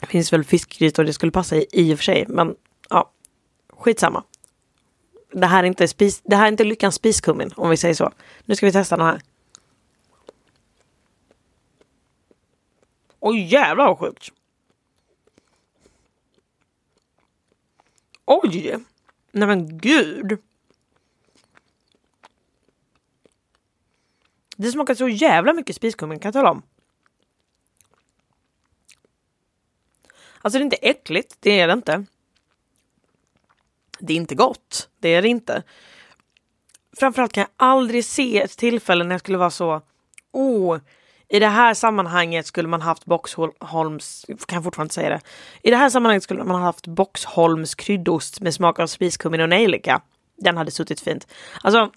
det 0.00 0.06
finns 0.06 0.32
väl 0.32 0.44
fiskgrytor 0.44 1.04
det 1.04 1.12
skulle 1.12 1.32
passa 1.32 1.56
i, 1.56 1.66
i 1.72 1.94
och 1.94 1.98
för 1.98 2.04
sig. 2.04 2.24
Men 2.28 2.54
ja, 2.90 3.10
skitsamma 3.72 4.24
det 5.32 5.46
här 5.46 5.62
är 5.62 5.66
inte, 5.66 5.88
spis, 5.88 6.22
det 6.24 6.36
här 6.36 6.44
är 6.44 6.48
inte 6.48 6.64
lyckans 6.64 6.94
spiskummin 6.94 7.50
om 7.56 7.70
vi 7.70 7.76
säger 7.76 7.94
så. 7.94 8.12
Nu 8.44 8.56
ska 8.56 8.66
vi 8.66 8.72
testa 8.72 8.96
den 8.96 9.06
här. 9.06 9.20
Oj 13.20 13.52
jävlar 13.52 13.86
vad 13.86 13.98
sjukt. 13.98 14.32
Oj! 18.24 18.76
Nej 19.32 19.48
men 19.48 19.78
gud. 19.78 20.38
Det 24.56 24.72
smakar 24.72 24.94
så 24.94 25.08
jävla 25.08 25.52
mycket 25.52 25.76
spiskummin 25.76 26.18
kan 26.18 26.28
jag 26.28 26.34
tala 26.34 26.50
om. 26.50 26.62
Alltså 30.40 30.58
det 30.58 30.62
är 30.62 30.64
inte 30.64 30.76
äckligt, 30.76 31.36
det 31.40 31.60
är 31.60 31.66
det 31.66 31.72
inte 31.72 32.06
det 34.02 34.12
är 34.12 34.16
inte 34.16 34.34
gott. 34.34 34.88
Det 35.00 35.08
är 35.08 35.22
det 35.22 35.28
inte. 35.28 35.62
Framförallt 36.96 37.32
kan 37.32 37.40
jag 37.40 37.50
aldrig 37.56 38.04
se 38.04 38.40
ett 38.40 38.58
tillfälle 38.58 39.04
när 39.04 39.14
jag 39.14 39.20
skulle 39.20 39.38
vara 39.38 39.50
så, 39.50 39.82
oh, 40.32 40.78
i 41.32 41.38
det 41.38 41.48
här 41.48 41.74
sammanhanget 41.74 42.46
skulle 42.46 42.68
man 42.68 42.80
haft 42.80 43.04
Boxholms, 43.04 44.24
kan 44.46 44.56
jag 44.56 44.64
fortfarande 44.64 44.94
säga 44.94 45.08
det. 45.08 45.20
I 45.62 45.70
det 45.70 45.76
här 45.76 45.90
sammanhanget 45.90 46.22
skulle 46.22 46.44
man 46.44 46.62
haft 46.62 46.86
Boxholms 46.86 47.74
kryddost 47.74 48.40
med 48.40 48.54
smak 48.54 48.78
av 48.78 48.86
spiskummin 48.86 49.40
och 49.40 49.48
nejlika. 49.48 50.02
Den 50.36 50.56
hade 50.56 50.70
suttit 50.70 51.00
fint. 51.00 51.26
Alltså, 51.62 51.90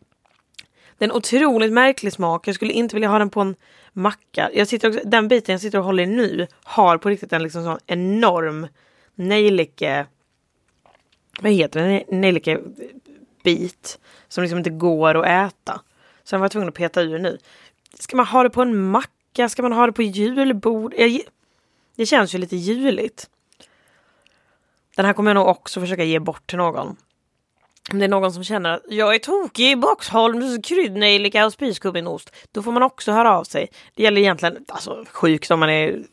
det 0.97 1.05
är 1.05 1.09
en 1.09 1.15
otroligt 1.15 1.73
märklig 1.73 2.13
smak. 2.13 2.47
Jag 2.47 2.55
skulle 2.55 2.73
inte 2.73 2.95
vilja 2.95 3.09
ha 3.09 3.19
den 3.19 3.29
på 3.29 3.41
en 3.41 3.55
macka. 3.93 4.49
Jag 4.53 4.67
sitter 4.67 4.87
också, 4.87 5.01
den 5.05 5.27
biten 5.27 5.53
jag 5.53 5.61
sitter 5.61 5.77
och 5.77 5.85
håller 5.85 6.03
i 6.03 6.07
nu 6.07 6.47
har 6.63 6.97
på 6.97 7.09
riktigt 7.09 7.33
en 7.33 7.43
liksom 7.43 7.63
sån 7.63 7.79
enorm 7.87 8.67
nejlike 9.15 10.05
vad 11.41 11.51
heter 11.51 11.87
det, 11.87 12.17
nejlikebit 12.17 13.99
som 14.27 14.41
liksom 14.41 14.57
inte 14.57 14.69
går 14.69 15.15
att 15.15 15.53
äta. 15.53 15.81
Så 16.23 16.35
den 16.35 16.39
var 16.39 16.45
jag 16.45 16.51
tvungen 16.51 16.69
att 16.69 16.75
peta 16.75 17.01
ur 17.01 17.19
nu. 17.19 17.37
Ska 17.99 18.17
man 18.17 18.25
ha 18.25 18.43
det 18.43 18.49
på 18.49 18.61
en 18.61 18.89
macka? 18.89 19.11
Ska 19.49 19.61
man 19.61 19.73
ha 19.73 19.85
det 19.85 19.93
på 19.93 20.01
julbord? 20.01 20.93
Jag, 20.97 21.21
det 21.95 22.05
känns 22.05 22.35
ju 22.35 22.37
lite 22.37 22.55
juligt. 22.55 23.29
Den 24.95 25.05
här 25.05 25.13
kommer 25.13 25.29
jag 25.29 25.35
nog 25.35 25.47
också 25.47 25.79
försöka 25.79 26.03
ge 26.03 26.19
bort 26.19 26.47
till 26.47 26.57
någon. 26.57 26.97
Om 27.91 27.99
det 27.99 28.05
är 28.05 28.09
någon 28.09 28.33
som 28.33 28.43
känner 28.43 28.69
att 28.69 28.81
jag 28.89 29.15
är 29.15 29.19
tokig 29.19 29.71
i 29.71 29.75
Boxholms 29.75 30.67
kryddnejlika 30.67 31.45
och 31.45 31.53
spiskumminost. 31.53 32.35
Då 32.51 32.61
får 32.61 32.71
man 32.71 32.83
också 32.83 33.11
höra 33.11 33.37
av 33.37 33.43
sig. 33.43 33.67
Det 33.93 34.03
gäller 34.03 34.21
egentligen, 34.21 34.65
alltså 34.67 35.05
sjukt 35.11 35.51
om 35.51 35.59
man 35.59 35.69
är 35.69 36.03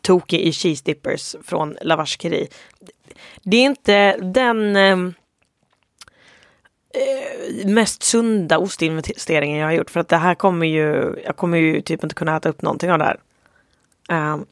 tokig 0.00 0.40
i 0.40 0.52
cheese 0.52 0.82
dippers 0.84 1.36
från 1.44 1.76
Lavashkeri. 1.82 2.48
det 3.42 3.56
är 3.56 3.64
inte 3.64 4.16
den 4.16 4.76
eh, 4.76 4.96
Eh, 6.98 7.66
mest 7.66 8.02
sunda 8.02 8.58
ostinvesteringen 8.58 9.58
jag 9.58 9.66
har 9.66 9.72
gjort. 9.72 9.90
För 9.90 10.00
att 10.00 10.08
det 10.08 10.16
här 10.16 10.34
kommer 10.34 10.66
ju, 10.66 11.16
jag 11.24 11.36
kommer 11.36 11.58
ju 11.58 11.80
typ 11.80 12.02
inte 12.02 12.14
kunna 12.14 12.36
äta 12.36 12.48
upp 12.48 12.62
någonting 12.62 12.92
av 12.92 12.98
det 12.98 13.04
här. 13.04 13.20
Um, 14.32 14.46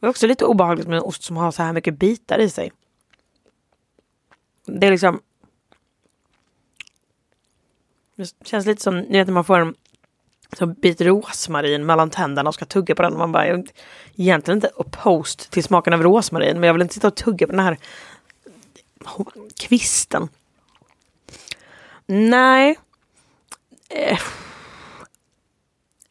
det 0.00 0.06
är 0.06 0.10
också 0.10 0.26
lite 0.26 0.44
obehagligt 0.44 0.88
med 0.88 0.96
en 0.96 1.02
ost 1.02 1.22
som 1.22 1.36
har 1.36 1.50
så 1.50 1.62
här 1.62 1.72
mycket 1.72 1.94
bitar 1.94 2.38
i 2.38 2.50
sig. 2.50 2.72
Det 4.66 4.86
är 4.86 4.90
liksom... 4.90 5.20
Det 8.14 8.32
känns 8.44 8.66
lite 8.66 8.82
som, 8.82 9.00
ni 9.00 9.18
vet 9.18 9.26
när 9.26 9.34
man 9.34 9.44
får 9.44 9.58
en 9.58 9.74
som 10.56 10.72
bit 10.72 11.00
rosmarin 11.00 11.86
mellan 11.86 12.10
tänderna 12.10 12.48
och 12.48 12.54
ska 12.54 12.64
tugga 12.64 12.94
på 12.94 13.02
den. 13.02 13.18
Man 13.18 13.32
bara, 13.32 13.46
jag 13.46 13.58
är 13.58 13.64
egentligen 14.16 14.58
inte 14.58 14.70
opposed 14.76 15.50
till 15.50 15.64
smaken 15.64 15.92
av 15.92 16.02
rosmarin 16.02 16.60
men 16.60 16.66
jag 16.66 16.74
vill 16.74 16.82
inte 16.82 16.94
sitta 16.94 17.08
och 17.08 17.14
tugga 17.14 17.46
på 17.46 17.52
den 17.52 17.64
här 17.64 17.78
kvisten. 19.56 20.28
Nej. 22.08 22.78
Eh. 23.88 24.18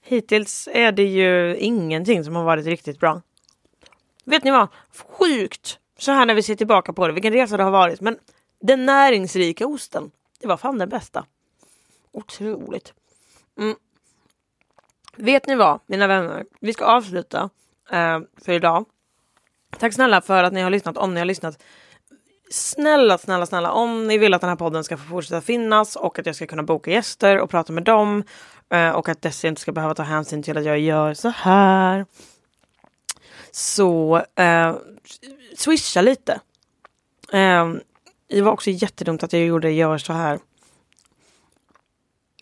Hittills 0.02 0.70
är 0.72 0.92
det 0.92 1.04
ju 1.04 1.58
ingenting 1.58 2.24
som 2.24 2.36
har 2.36 2.44
varit 2.44 2.66
riktigt 2.66 3.00
bra. 3.00 3.22
Vet 4.26 4.44
ni 4.44 4.52
vad? 4.52 4.68
Sjukt! 5.10 5.80
Så 5.98 6.12
här 6.12 6.26
när 6.26 6.34
vi 6.34 6.44
ser 6.44 6.56
tillbaka 6.56 6.94
på 6.94 7.08
det, 7.08 7.14
vilken 7.14 7.34
resa 7.34 7.58
det 7.58 7.64
har 7.64 7.72
varit. 7.72 8.02
Men 8.02 8.20
den 8.60 8.86
näringsrika 8.86 9.68
osten, 9.68 10.12
det 10.40 10.48
var 10.48 10.58
fan 10.58 10.78
den 10.78 10.90
bästa. 10.90 11.26
Otroligt. 12.12 12.94
Mm. 13.60 13.76
Vet 15.16 15.48
ni 15.48 15.56
vad, 15.56 15.80
mina 15.86 16.08
vänner? 16.08 16.46
Vi 16.60 16.74
ska 16.74 16.86
avsluta 16.86 17.50
eh, 17.92 18.20
för 18.38 18.54
idag. 18.54 18.86
Tack 19.78 19.94
snälla 19.94 20.22
för 20.22 20.44
att 20.44 20.54
ni 20.54 20.62
har 20.62 20.70
lyssnat, 20.70 20.98
om 20.98 21.14
ni 21.14 21.20
har 21.20 21.26
lyssnat. 21.26 21.64
Snälla, 22.50 23.18
snälla, 23.18 23.46
snälla, 23.46 23.72
om 23.72 24.08
ni 24.08 24.18
vill 24.18 24.34
att 24.34 24.42
den 24.42 24.50
här 24.50 24.58
podden 24.58 24.84
ska 24.84 24.98
få 24.98 25.04
fortsätta 25.04 25.42
finnas 25.42 25.96
och 25.96 26.20
att 26.20 26.26
jag 26.26 26.36
ska 26.36 26.48
kunna 26.48 26.64
boka 26.64 26.92
gäster 26.92 27.40
och 27.40 27.50
prata 27.50 27.74
med 27.74 27.84
dem 27.84 28.24
eh, 28.70 28.90
och 28.90 29.10
att 29.10 29.22
Desi 29.22 29.48
inte 29.48 29.62
ska 29.62 29.72
behöva 29.72 29.96
ta 29.96 30.04
hänsyn 30.04 30.44
till 30.44 30.58
att 30.58 30.66
jag 30.66 30.80
gör 30.80 31.14
så 31.14 31.30
här. 31.30 32.06
Så 33.52 34.24
eh, 34.36 34.76
swisha 35.58 36.02
lite. 36.02 36.40
Eh, 37.34 37.74
det 38.30 38.42
var 38.42 38.52
också 38.52 38.70
jättedumt 38.70 39.24
att 39.24 39.34
jag 39.34 39.42
gjorde 39.42 39.72
gör 39.72 39.98
så 39.98 40.14
här 40.14 40.40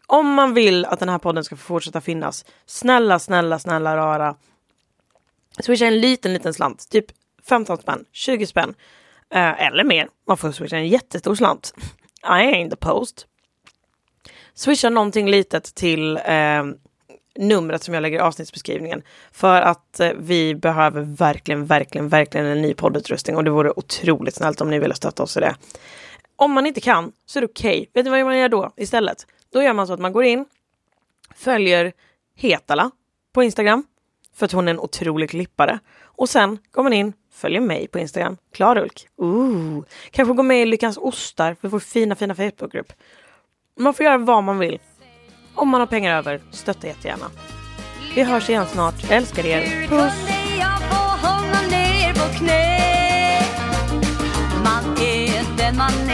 om 0.08 0.34
man 0.34 0.54
vill 0.54 0.86
att 0.86 1.00
den 1.00 1.10
här 1.10 1.20
podden 1.20 1.44
ska 1.44 1.56
få 1.56 1.64
fortsätta 1.64 2.02
finnas, 2.02 2.46
snälla, 2.66 3.20
snälla, 3.20 3.60
snälla 3.60 3.98
rara. 3.98 4.36
Swisha 5.60 5.86
en 5.86 6.00
liten, 6.00 6.34
liten 6.34 6.54
slant, 6.54 6.90
typ 6.90 7.06
15 7.44 7.78
spänn, 7.78 8.06
20 8.12 8.48
spänn 8.48 8.74
eh, 9.36 9.68
eller 9.68 9.84
mer. 9.84 10.08
Man 10.28 10.38
får 10.38 10.52
swisha 10.52 10.78
en 10.78 10.88
jättestor 10.88 11.36
slant. 11.36 11.74
I 12.24 12.28
ain't 12.28 12.70
the 12.70 12.76
post. 12.76 13.28
Swisha 14.54 14.90
någonting 14.90 15.30
litet 15.30 15.76
till 15.76 16.18
eh, 16.18 16.64
numret 17.40 17.84
som 17.84 17.94
jag 17.94 18.02
lägger 18.02 18.18
i 18.18 18.22
avsnittsbeskrivningen. 18.22 19.02
För 19.32 19.62
att 19.62 20.00
eh, 20.00 20.12
vi 20.18 20.56
behöver 20.56 21.02
verkligen, 21.02 21.66
verkligen, 21.66 22.10
verkligen 22.10 22.46
en 22.46 22.62
ny 22.62 22.74
poddutrustning 22.74 23.36
och 23.36 23.44
det 23.44 23.52
vore 23.52 23.72
otroligt 23.76 24.36
snällt 24.36 24.62
om 24.62 24.70
ni 24.70 24.80
ville 24.80 24.96
stötta 24.96 25.24
oss 25.24 25.38
i 25.38 25.40
det. 25.40 25.56
Om 26.36 26.52
man 26.52 26.66
inte 26.66 26.82
kan 26.82 27.12
så 27.26 27.40
är 27.40 27.42
det 27.42 27.48
okej. 27.48 27.72
Okay. 27.72 27.88
Vet 27.94 28.06
ni 28.06 28.12
vad 28.12 28.26
man 28.26 28.38
gör 28.38 28.50
då 28.50 28.72
istället? 28.78 29.28
Då 29.54 29.64
gör 29.64 29.74
man 29.74 29.88
så 29.88 29.94
att 29.94 30.00
man 30.00 30.14
går 30.14 30.24
in, 30.24 30.46
följer 31.36 31.94
Hetala 32.36 32.92
på 33.34 33.44
Instagram 33.44 33.84
för 34.36 34.46
att 34.46 34.52
hon 34.52 34.68
är 34.68 34.72
en 34.72 34.80
otrolig 34.80 35.30
klippare. 35.30 35.80
Och 36.04 36.30
sen 36.30 36.58
går 36.72 36.84
man 36.84 36.94
in, 36.94 37.14
följer 37.36 37.62
mig 37.62 37.88
på 37.88 38.00
Instagram, 38.00 38.38
Klarulk. 38.54 39.08
Ooh. 39.18 39.84
Kanske 40.12 40.34
gå 40.34 40.44
med 40.44 40.62
i 40.62 40.66
Lyckans 40.66 40.98
Ostar 40.98 41.56
för 41.62 41.68
vår 41.68 41.80
fina, 41.80 42.16
fina 42.16 42.36
Facebookgrupp. 42.36 42.94
Man 43.80 43.94
får 43.94 44.04
göra 44.04 44.18
vad 44.18 44.44
man 44.44 44.60
vill. 44.60 44.80
Om 45.56 45.70
man 45.70 45.80
har 45.80 45.88
pengar 45.88 46.18
över, 46.18 46.42
stötta 46.52 46.88
jättegärna. 46.88 47.26
Vi 48.16 48.24
hörs 48.24 48.50
igen 48.50 48.66
snart. 48.66 49.12
Älskar 49.12 49.46
er. 49.46 49.88
Puss! 49.88 50.30
Man 54.64 54.98
är 54.98 55.58
den 55.58 55.78
man 55.78 56.05